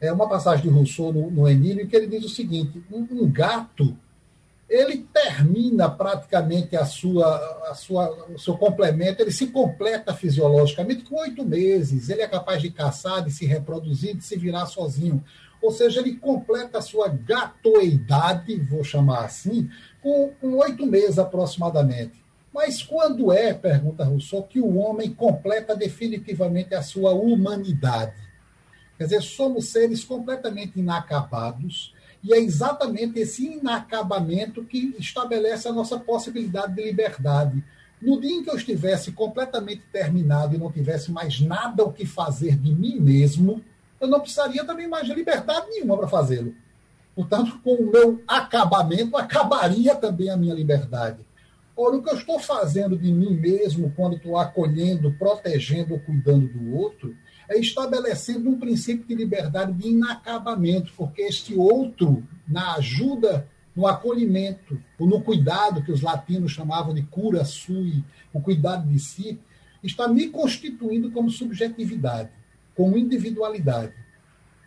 [0.00, 3.06] é uma passagem de Rousseau no, no Emílio, em que ele diz o seguinte: um,
[3.10, 3.96] um gato
[4.70, 7.26] ele termina praticamente a sua,
[7.68, 12.08] a sua, o seu complemento, ele se completa fisiologicamente com oito meses.
[12.08, 15.24] Ele é capaz de caçar, de se reproduzir, de se virar sozinho.
[15.62, 19.68] Ou seja, ele completa a sua gatoidade, vou chamar assim,
[20.02, 22.20] com oito meses aproximadamente.
[22.52, 28.16] Mas quando é, pergunta Rousseau, que o homem completa definitivamente a sua humanidade?
[28.98, 35.98] Quer dizer, somos seres completamente inacabados, e é exatamente esse inacabamento que estabelece a nossa
[35.98, 37.64] possibilidade de liberdade.
[38.00, 42.04] No dia em que eu estivesse completamente terminado e não tivesse mais nada o que
[42.04, 43.62] fazer de mim mesmo,
[44.00, 46.54] eu não precisaria também mais de liberdade nenhuma para fazê-lo.
[47.14, 51.18] Portanto, com o meu acabamento, acabaria também a minha liberdade.
[51.76, 56.48] Ora, o que eu estou fazendo de mim mesmo quando estou acolhendo, protegendo ou cuidando
[56.48, 57.14] do outro,
[57.48, 64.80] é estabelecendo um princípio de liberdade de inacabamento, porque este outro, na ajuda, no acolhimento,
[64.98, 69.40] ou no cuidado que os latinos chamavam de cura sui, o cuidado de si,
[69.82, 72.30] está me constituindo como subjetividade,
[72.74, 73.94] como individualidade.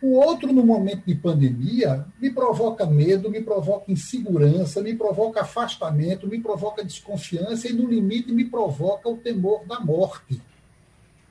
[0.02, 6.28] O outro, no momento de pandemia, me provoca medo, me provoca insegurança, me provoca afastamento,
[6.28, 10.42] me provoca desconfiança e, no limite, me provoca o temor da morte.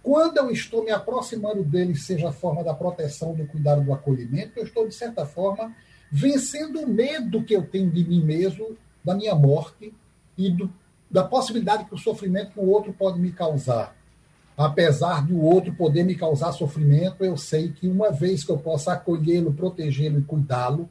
[0.02, 4.54] Quando eu estou me aproximando dele, seja a forma da proteção, do cuidado, do acolhimento,
[4.58, 5.72] eu estou, de certa forma,
[6.12, 9.94] vencendo o medo que eu tenho de mim mesmo, da minha morte
[10.38, 10.72] e do,
[11.12, 13.96] da possibilidade que o sofrimento que o outro pode me causar.
[14.56, 18.58] Apesar de o outro poder me causar sofrimento, eu sei que uma vez que eu
[18.58, 20.90] possa acolhê-lo, protegê-lo e cuidá-lo,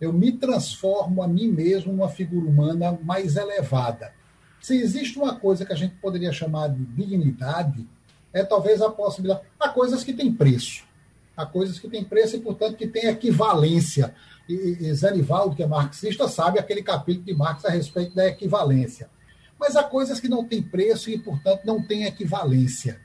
[0.00, 4.12] eu me transformo a mim mesmo numa figura humana mais elevada.
[4.60, 7.86] Se existe uma coisa que a gente poderia chamar de dignidade,
[8.32, 9.44] é talvez a possibilidade.
[9.58, 10.84] Há coisas que têm preço.
[11.36, 14.14] Há coisas que têm preço e, portanto, que têm equivalência.
[14.48, 18.26] E, e Zé Nivaldo, que é marxista, sabe aquele capítulo de Marx a respeito da
[18.26, 19.08] equivalência.
[19.60, 22.98] Mas há coisas que não têm preço e, portanto, não têm equivalência.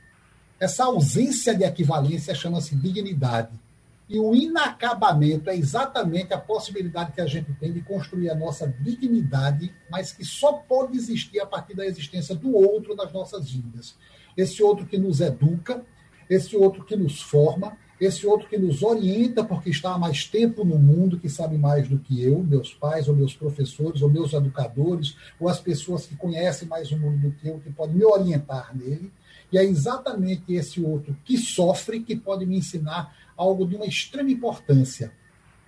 [0.57, 3.59] Essa ausência de equivalência chama-se dignidade.
[4.07, 8.67] E o inacabamento é exatamente a possibilidade que a gente tem de construir a nossa
[8.67, 13.95] dignidade, mas que só pode existir a partir da existência do outro nas nossas vidas
[14.35, 15.83] esse outro que nos educa,
[16.29, 20.65] esse outro que nos forma, esse outro que nos orienta porque está há mais tempo
[20.65, 24.33] no mundo, que sabe mais do que eu, meus pais, ou meus professores, ou meus
[24.33, 28.03] educadores, ou as pessoas que conhecem mais o mundo do que eu, que podem me
[28.03, 29.11] orientar nele.
[29.51, 34.29] E é exatamente esse outro que sofre que pode me ensinar algo de uma extrema
[34.29, 35.11] importância.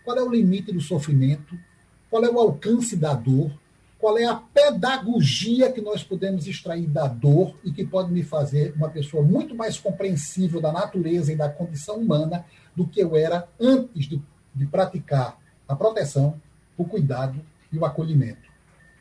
[0.04, 1.58] Qual é o limite do sofrimento?
[2.10, 3.52] Qual é o alcance da dor?
[4.08, 8.74] Qual é a pedagogia que nós podemos extrair da dor e que pode me fazer
[8.74, 13.50] uma pessoa muito mais compreensível da natureza e da condição humana do que eu era
[13.60, 14.22] antes de,
[14.56, 16.40] de praticar a proteção,
[16.78, 17.38] o cuidado
[17.70, 18.48] e o acolhimento.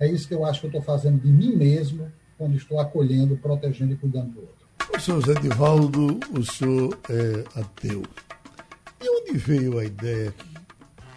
[0.01, 3.37] É isso que eu acho que eu estou fazendo de mim mesmo quando estou acolhendo,
[3.37, 4.67] protegendo e cuidando do outro.
[4.93, 8.03] O senhor Zé Divaldo, o senhor é ateu.
[9.01, 10.35] De onde veio a ideia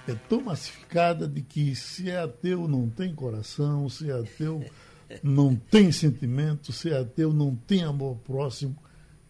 [0.09, 4.63] é tão massificada de que se é ateu não tem coração, se é ateu
[5.23, 8.77] não tem sentimento, se é ateu não tem amor próximo.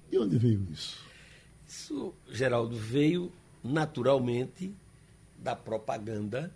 [0.10, 1.04] De onde veio isso?
[1.68, 3.32] Isso, Geraldo, veio
[3.64, 4.74] naturalmente
[5.38, 6.54] da propaganda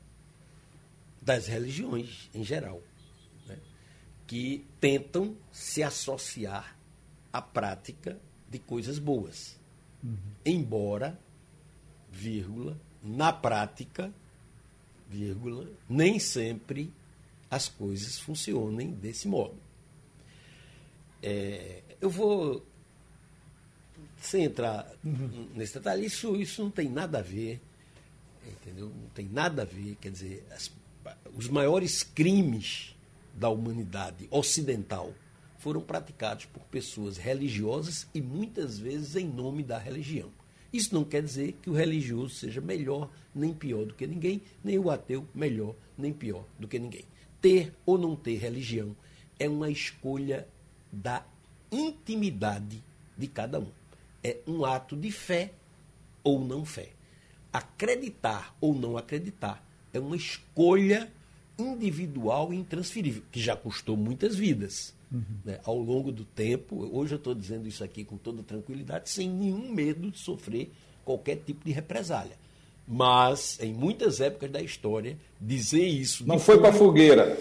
[1.22, 2.82] das religiões em geral,
[3.48, 3.58] né?
[4.28, 6.78] que tentam se associar
[7.32, 9.58] à prática de coisas boas.
[10.04, 10.18] Uhum.
[10.46, 11.18] Embora,
[12.12, 14.14] vírgula, na prática,
[15.10, 16.92] vírgula, nem sempre
[17.52, 19.56] as coisas funcionem desse modo.
[21.22, 22.66] É, eu vou,
[24.20, 24.90] sem entrar
[25.54, 27.62] nesse detalhe, isso, isso não tem nada a ver,
[28.46, 28.90] entendeu?
[28.90, 30.72] Não tem nada a ver, quer dizer, as,
[31.36, 32.96] os maiores crimes
[33.34, 35.14] da humanidade ocidental
[35.60, 40.30] foram praticados por pessoas religiosas e muitas vezes em nome da religião.
[40.74, 44.80] Isso não quer dizer que o religioso seja melhor nem pior do que ninguém, nem
[44.80, 47.06] o ateu melhor nem pior do que ninguém.
[47.40, 48.96] Ter ou não ter religião
[49.40, 50.48] é uma escolha
[50.92, 51.24] da
[51.72, 52.84] intimidade
[53.16, 53.68] de cada um.
[54.24, 55.54] É um ato de fé
[56.24, 56.90] ou não fé.
[57.52, 59.64] acreditar ou não acreditar
[59.94, 61.12] é uma escolha
[61.58, 64.96] individual e intransferível, que já custou muitas vidas.
[65.14, 65.24] Uhum.
[65.46, 65.60] Né?
[65.64, 69.72] Ao longo do tempo, hoje eu estou dizendo isso aqui com toda tranquilidade, sem nenhum
[69.72, 70.72] medo de sofrer
[71.06, 72.36] qualquer tipo de represália.
[72.88, 76.28] Mas, em muitas épocas da história, dizer isso.
[76.28, 77.38] Não foi para fogueira.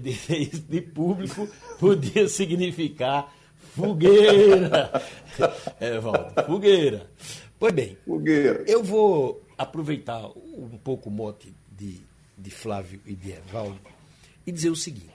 [0.00, 1.48] Dizer isso de público
[1.78, 3.32] podia significar
[3.74, 4.90] fogueira.
[5.78, 6.00] É,
[6.46, 7.10] fogueira.
[7.58, 8.64] Pois bem, fogueira.
[8.66, 12.00] eu vou aproveitar um pouco o mote de,
[12.38, 13.78] de Flávio e de Evaldo
[14.46, 15.10] e dizer o seguinte: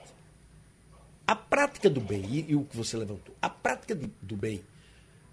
[1.26, 4.62] a prática do bem, e, e o que você levantou, a prática de, do bem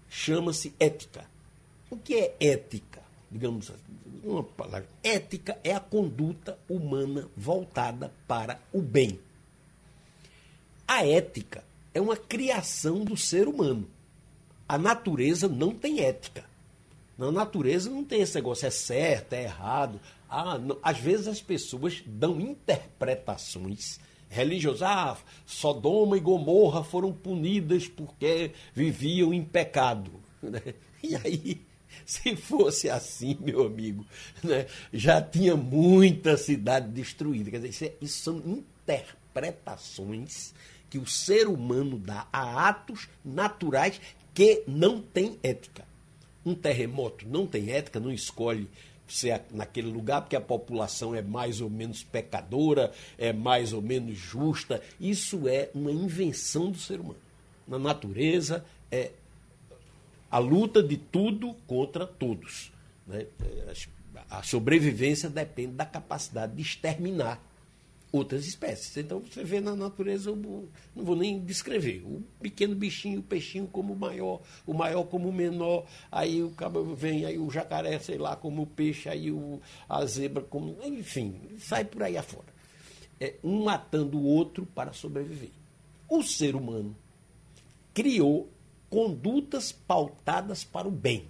[0.08, 1.24] chama-se ética.
[1.90, 3.00] O que é ética?
[3.30, 3.80] Digamos assim,
[4.24, 4.88] uma palavra.
[5.02, 9.20] Ética é a conduta humana voltada para o bem.
[10.86, 11.64] A ética
[11.94, 13.88] é uma criação do ser humano.
[14.68, 16.44] A natureza não tem ética.
[17.16, 20.00] Na natureza não tem esse negócio, é certo, é errado.
[20.28, 20.78] Ah, não.
[20.82, 24.00] Às vezes as pessoas dão interpretações
[24.30, 24.82] religiosas.
[24.82, 30.12] Ah, Sodoma e Gomorra foram punidas porque viviam em pecado.
[31.02, 31.62] E aí,
[32.04, 34.04] se fosse assim, meu amigo,
[34.44, 37.50] né, já tinha muita cidade destruída.
[37.50, 40.52] Quer dizer, é, isso são interpretações
[40.90, 43.98] que o ser humano dá a atos naturais
[44.34, 45.88] que não têm ética.
[46.44, 48.68] Um terremoto não tem ética, não escolhe
[49.12, 54.16] ser naquele lugar porque a população é mais ou menos pecadora, é mais ou menos
[54.16, 54.80] justa.
[55.00, 57.18] Isso é uma invenção do ser humano.
[57.66, 59.12] Na natureza é
[60.30, 62.72] a luta de tudo contra todos.
[63.06, 63.26] Né?
[64.28, 67.42] A sobrevivência depende da capacidade de exterminar
[68.12, 68.96] outras espécies.
[68.96, 72.02] Então você vê na natureza, eu não vou nem descrever.
[72.04, 76.50] O pequeno bichinho, o peixinho como o maior, o maior como o menor, aí o
[76.50, 80.76] cabo vem, aí o jacaré, sei lá, como o peixe, aí o, a zebra como.
[80.84, 82.48] Enfim, sai por aí afora.
[83.18, 85.50] É, um matando o outro para sobreviver.
[86.08, 86.96] O ser humano
[87.92, 88.48] criou
[88.88, 91.26] condutas pautadas para o bem.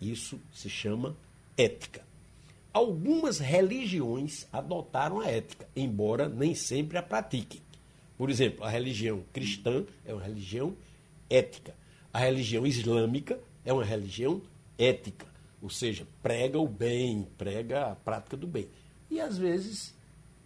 [0.00, 1.16] Isso se chama
[1.56, 2.07] ética.
[2.78, 7.60] Algumas religiões adotaram a ética, embora nem sempre a pratiquem.
[8.16, 10.76] Por exemplo, a religião cristã é uma religião
[11.28, 11.74] ética.
[12.12, 14.40] A religião islâmica é uma religião
[14.78, 15.26] ética,
[15.60, 18.68] ou seja, prega o bem, prega a prática do bem.
[19.10, 19.92] E às vezes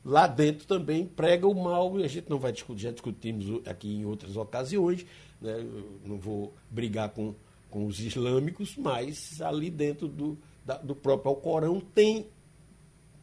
[0.03, 3.95] lá dentro também prega o mal, e a gente não vai discutir, já discutimos aqui
[3.95, 5.05] em outras ocasiões,
[5.39, 5.63] né?
[6.07, 7.35] não vou brigar com,
[7.69, 12.29] com os islâmicos, mas ali dentro do, da, do próprio Alcorão tem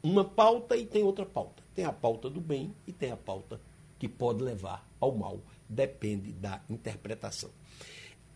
[0.01, 1.63] uma pauta e tem outra pauta.
[1.73, 3.59] Tem a pauta do bem e tem a pauta
[3.97, 5.39] que pode levar ao mal.
[5.67, 7.49] Depende da interpretação.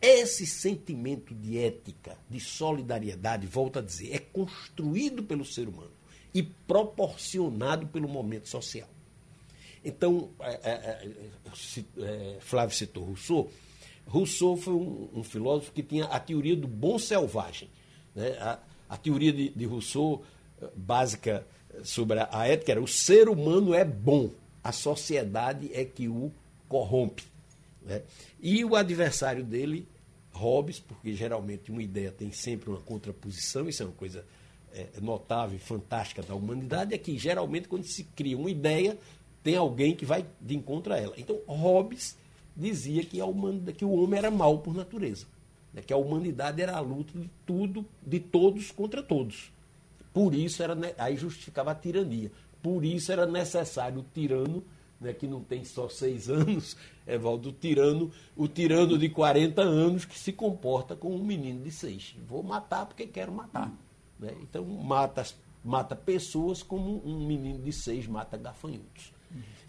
[0.02, 5.92] Esse sentimento de ética, de solidariedade, volto a dizer, é construído pelo ser humano
[6.34, 8.90] e proporcionado pelo momento social.
[9.84, 13.50] Então, é, é, é, é Flávio citou Rousseau.
[14.06, 17.70] Rousseau foi um, um, filósofo que tinha a teoria do bom selvagem.
[18.16, 18.30] Né?
[18.40, 18.60] A,
[18.94, 20.24] a teoria de, de Rousseau,
[20.62, 21.46] eh, básica
[21.84, 24.30] sobre a, ética, era o ser humano é bom,
[24.64, 26.32] a sociedade é que o
[26.70, 27.24] corrompe.
[27.82, 28.04] Né?
[28.40, 29.88] E o adversário dele,
[30.32, 34.24] Hobbes, porque geralmente uma ideia tem sempre uma contraposição, isso é uma coisa
[34.72, 38.96] é, notável e fantástica da humanidade, é que geralmente quando se cria uma ideia,
[39.42, 41.16] tem alguém que vai de encontro a ela.
[41.18, 42.16] Então, Hobbes
[42.56, 45.33] dizia que, a humanidade, que o homem era mau por natureza
[45.74, 49.52] né, que a humanidade era a luta de tudo, de todos contra todos.
[50.14, 52.32] Por isso era aí justificava a tirania.
[52.62, 54.64] Por isso era necessário o tirano,
[55.02, 60.06] né, que não tem só seis anos, Evaldo, o tirano, o tirano de 40 anos
[60.06, 62.16] que se comporta como um menino de seis.
[62.28, 63.74] Vou matar porque quero matar.
[64.20, 64.36] Né?
[64.42, 65.26] Então mata,
[65.64, 69.12] mata pessoas como um menino de seis mata gafanhotos.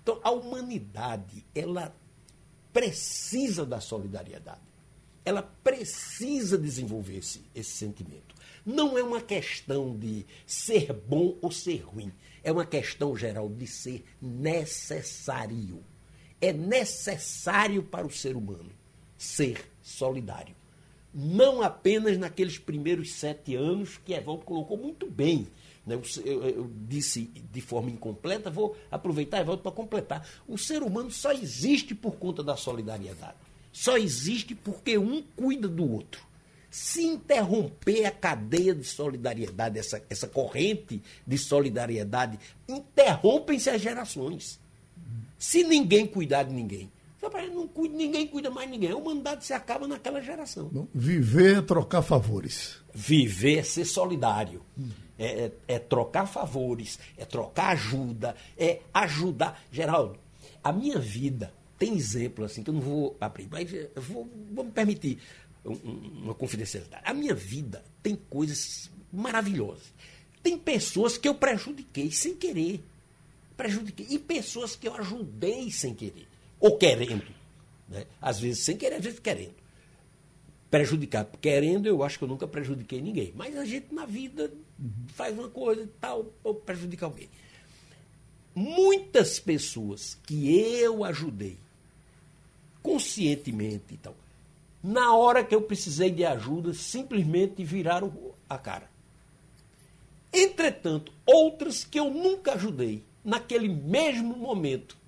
[0.02, 1.94] Então a humanidade, ela
[2.70, 4.73] precisa da solidariedade
[5.24, 8.34] ela precisa desenvolver esse, esse sentimento.
[8.64, 12.12] Não é uma questão de ser bom ou ser ruim.
[12.42, 15.82] É uma questão geral de ser necessário.
[16.40, 18.70] É necessário para o ser humano
[19.16, 20.54] ser solidário.
[21.12, 25.46] Não apenas naqueles primeiros sete anos, que Evaldo colocou muito bem.
[25.86, 25.94] Né?
[25.94, 30.28] Eu, eu, eu, disse de forma incompleta, vou aproveitar, Evaldo, para completar.
[30.46, 33.36] O ser humano só existe por conta da solidariedade
[33.74, 36.22] só existe porque um cuida do outro.
[36.70, 44.60] Se interromper a cadeia de solidariedade, essa, essa corrente de solidariedade, interrompem-se as gerações.
[45.36, 46.90] Se ninguém cuidar de ninguém,
[47.52, 48.92] não cuida, ninguém cuida mais ninguém.
[48.92, 50.88] A humanidade se acaba naquela geração.
[50.94, 52.76] Viver é trocar favores.
[52.94, 54.62] Viver é ser solidário.
[55.18, 59.60] é, é, é, trocar favores, é trocar ajuda, é ajudar.
[59.72, 60.16] Geraldo,
[60.62, 64.64] a minha vida tem exemplo assim, que eu não vou abrir, mas eu vou, vou
[64.64, 65.18] me permitir
[65.64, 67.02] uma confidencialidade.
[67.06, 69.92] A minha vida tem coisas maravilhosas.
[70.42, 72.84] Tem pessoas que eu prejudiquei sem querer.
[73.56, 74.06] Prejudiquei.
[74.10, 76.28] E pessoas que eu ajudei sem querer.
[76.60, 77.24] Ou querendo.
[77.88, 78.06] Né?
[78.20, 79.54] Às vezes sem querer, às vezes querendo.
[80.70, 81.24] Prejudicar.
[81.40, 83.32] Querendo, eu acho que eu nunca prejudiquei ninguém.
[83.34, 84.52] Mas a gente na vida
[85.08, 87.28] faz uma coisa e tal, ou prejudica alguém.
[88.54, 91.58] Muitas pessoas que eu ajudei,
[92.84, 94.14] conscientemente e tal,
[94.82, 98.12] na hora que eu precisei de ajuda, simplesmente viraram
[98.46, 98.90] a cara.
[100.30, 104.98] Entretanto, outras que eu nunca ajudei, naquele mesmo momento,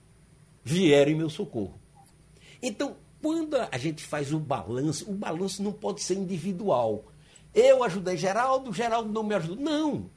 [0.64, 1.79] vieram em meu socorro.
[2.62, 7.05] Então, quando a gente faz o balanço, o balanço não pode ser individual.
[7.55, 9.57] Eu ajudei Geraldo, Geraldo não me ajudou.
[9.62, 10.11] Não.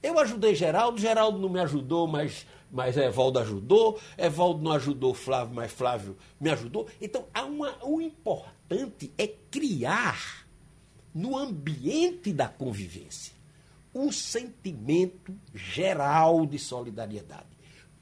[0.00, 5.54] Eu ajudei Geraldo, Geraldo não me ajudou, mas mas Evaldo ajudou, Evaldo não ajudou Flávio,
[5.54, 6.88] mas Flávio me ajudou.
[7.00, 10.46] Então, há uma, o importante é criar
[11.14, 13.34] no ambiente da convivência
[13.94, 17.48] um sentimento geral de solidariedade.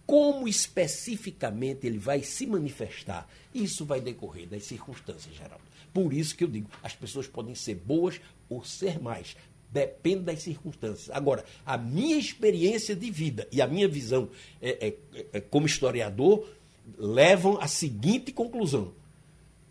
[0.07, 5.65] Como especificamente ele vai se manifestar, isso vai decorrer das circunstâncias, Geraldo.
[5.93, 9.37] Por isso que eu digo, as pessoas podem ser boas ou ser mais,
[9.71, 11.11] Depende das circunstâncias.
[11.11, 14.31] Agora, a minha experiência de vida e a minha visão
[14.63, 16.49] é, é, é, como historiador
[16.97, 18.93] levam à seguinte conclusão: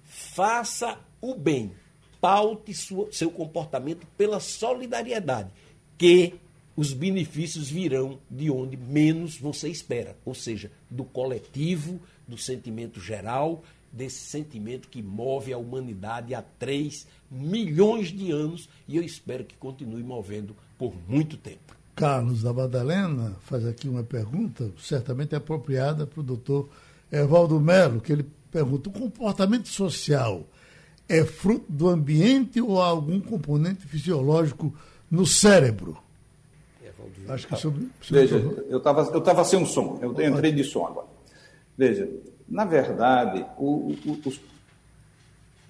[0.04, 1.72] faça o bem,
[2.22, 5.50] paute sua, seu comportamento pela solidariedade,
[5.98, 6.36] que
[6.76, 13.64] os benefícios virão de onde menos você espera, ou seja, do coletivo, do sentimento geral
[13.92, 19.56] desse sentimento que move a humanidade há 3 milhões de anos e eu espero que
[19.56, 21.76] continue movendo por muito tempo.
[21.96, 26.70] Carlos da Madalena faz aqui uma pergunta, certamente apropriada para o doutor
[27.12, 30.46] Evaldo Melo, que ele pergunta: o comportamento social
[31.10, 34.74] é fruto do ambiente ou há algum componente fisiológico
[35.10, 35.98] no cérebro?
[37.28, 37.90] Acho que sobre.
[38.00, 38.38] sobre Veja,
[38.70, 41.08] eu estava eu tava sem um som, eu entrei de som agora.
[41.78, 42.10] Veja,
[42.48, 44.40] na verdade, o, o, os,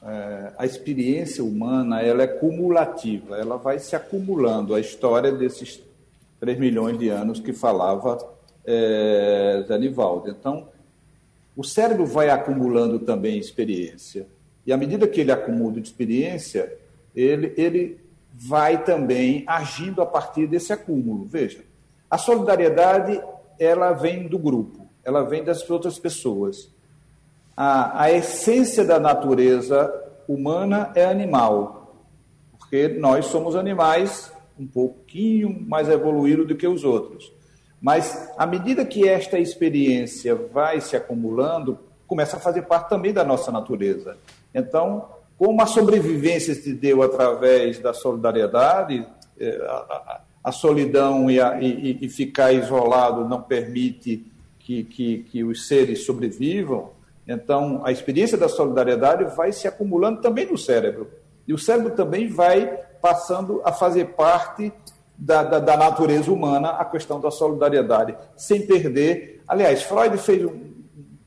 [0.03, 4.75] é, a experiência humana ela é cumulativa, ela vai se acumulando.
[4.75, 5.81] A história desses
[6.39, 8.17] 3 milhões de anos que falava
[8.63, 9.65] é.
[10.27, 10.67] Então,
[11.55, 14.27] o cérebro vai acumulando também experiência.
[14.65, 16.77] E à medida que ele acumula experiência,
[17.15, 17.99] ele, ele
[18.31, 21.25] vai também agindo a partir desse acúmulo.
[21.25, 21.61] Veja,
[22.09, 23.19] a solidariedade
[23.57, 26.69] ela vem do grupo ela vem das outras pessoas.
[27.55, 29.89] A, a essência da natureza
[30.27, 31.95] humana é animal,
[32.59, 34.29] porque nós somos animais
[34.59, 37.31] um pouquinho mais evoluídos do que os outros.
[37.81, 43.23] Mas à medida que esta experiência vai se acumulando, começa a fazer parte também da
[43.23, 44.17] nossa natureza.
[44.53, 49.07] Então, como a sobrevivência se deu através da solidariedade,
[49.39, 54.35] eh, a, a, solidão e, a, e, e, ficar isolado não permite
[54.67, 56.89] que, que, que os seres sobrevivam,
[57.25, 61.09] então a experiência da solidariedade vai se acumulando também no cérebro.
[61.47, 64.73] E o cérebro também vai passando a fazer parte
[65.17, 69.41] da, da, da, natureza humana a questão da solidariedade, sem perder.
[69.47, 70.73] Aliás, Freud fez um,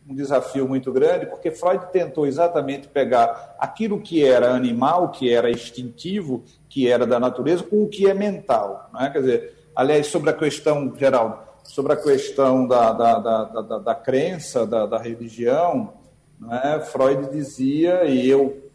[0.07, 5.51] um, desafio muito grande, porque Freud tentou exatamente pegar aquilo que era animal, que era
[5.51, 8.91] instintivo, que era da natureza, com o que é mental.
[8.93, 9.09] Não é?
[9.09, 13.95] Quer dizer, aliás, sobre a questão, Geraldo, sobre a questão da, da, da, da, da
[13.95, 15.93] crença, da, da religião,
[16.41, 16.81] né?
[16.91, 18.71] Freud dizia, e eu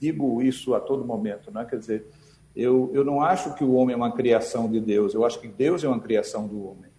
[0.00, 1.66] digo isso a todo momento, né?
[1.68, 2.06] quer dizer,
[2.54, 5.48] eu, eu não acho que o homem é uma criação de Deus, eu acho que
[5.48, 6.90] Deus é uma criação do homem.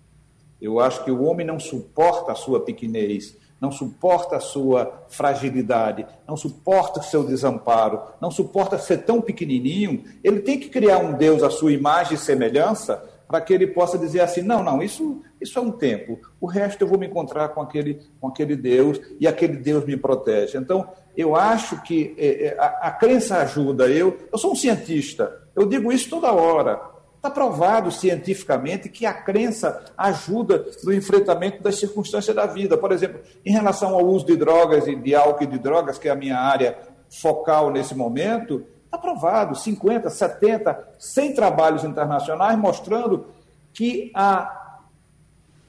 [0.62, 6.06] Eu acho que o homem não suporta a sua pequenez, não suporta a sua fragilidade,
[6.28, 10.04] não suporta o seu desamparo, não suporta ser tão pequenininho.
[10.22, 13.98] Ele tem que criar um Deus à sua imagem e semelhança para que ele possa
[13.98, 17.50] dizer assim: não, não, isso, isso é um tempo, o resto eu vou me encontrar
[17.50, 20.58] com aquele, com aquele Deus e aquele Deus me protege.
[20.58, 23.88] Então, eu acho que é, é, a, a crença ajuda.
[23.88, 26.98] Eu, eu sou um cientista, eu digo isso toda hora.
[27.16, 32.78] Está provado cientificamente que a crença ajuda no enfrentamento das circunstâncias da vida.
[32.78, 36.08] Por exemplo, em relação ao uso de drogas e de álcool e de drogas, que
[36.08, 36.78] é a minha área
[37.10, 38.64] focal nesse momento,
[38.98, 43.28] Aprovado, 50, 70, 100 trabalhos internacionais mostrando
[43.74, 44.82] que a,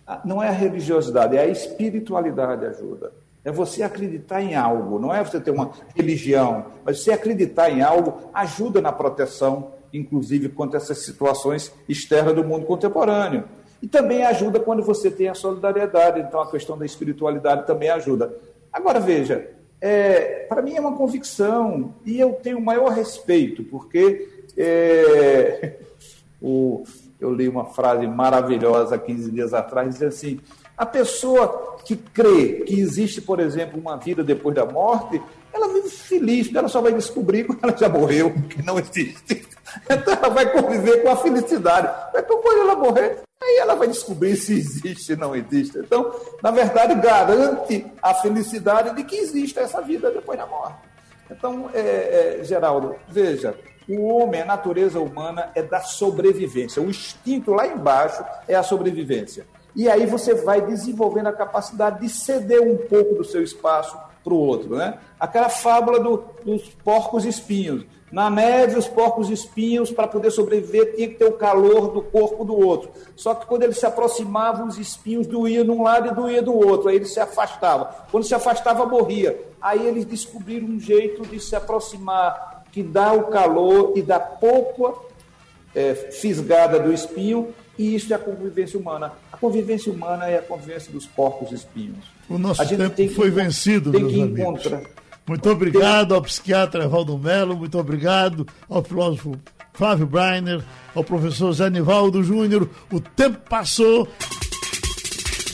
[0.07, 3.13] a, não é a religiosidade, é a espiritualidade ajuda.
[3.45, 7.83] É você acreditar em algo, não é você ter uma religião, mas você acreditar em
[7.83, 13.45] algo ajuda na proteção inclusive contra essas situações externas do mundo contemporâneo.
[13.81, 18.35] E também ajuda quando você tem a solidariedade, então a questão da espiritualidade também ajuda.
[18.73, 19.51] Agora, veja,
[19.81, 25.79] é, para mim é uma convicção e eu tenho o maior respeito, porque é,
[26.43, 26.85] o,
[27.21, 30.41] eu li uma frase maravilhosa 15 dias atrás, dizendo assim:
[30.79, 35.21] a pessoa que crê que existe, por exemplo, uma vida depois da morte,
[35.53, 39.47] ela vive feliz, porque ela só vai descobrir quando ela já morreu, que não existe.
[39.89, 41.95] Então ela vai conviver com a felicidade.
[42.17, 45.79] Então, quando ela morrer, aí ela vai descobrir se existe ou não existe.
[45.79, 46.11] Então,
[46.43, 50.79] na verdade, garante a felicidade de que existe essa vida depois da morte.
[51.31, 53.55] Então, é, é, Geraldo, veja,
[53.87, 56.81] o homem, a natureza humana é da sobrevivência.
[56.81, 59.47] O instinto lá embaixo é a sobrevivência.
[59.79, 64.35] E aí você vai desenvolvendo a capacidade de ceder um pouco do seu espaço para
[64.35, 64.75] o outro.
[64.75, 64.99] Né?
[65.21, 67.87] Aquela fábula do, dos porcos espinhos.
[68.11, 72.45] Na neve, os porcos espinhos, para poder sobreviver, tinha que ter o calor do corpo
[72.45, 72.91] do outro.
[73.15, 76.57] Só que quando eles se aproximavam, os espinhos doíam de um lado e doía do
[76.57, 76.89] outro.
[76.89, 77.87] Aí eles se afastavam.
[78.11, 79.41] Quando se afastava, morria.
[79.63, 84.99] Aí eles descobriram um jeito de se aproximar, que dá o calor e dá pouca
[85.73, 89.13] é, fisgada do espinho, e isso é a convivência humana.
[89.33, 92.05] A convivência humana é a convivência dos porcos espinhos.
[92.29, 94.41] O nosso tempo foi vencido, meus amigos.
[94.41, 94.83] Encontrar.
[95.27, 99.39] Muito obrigado ao psiquiatra Evaldo Melo, muito obrigado ao filósofo
[99.75, 100.65] Flávio Breiner,
[100.95, 102.69] ao professor Zé Nivaldo Júnior.
[102.91, 104.09] O tempo passou.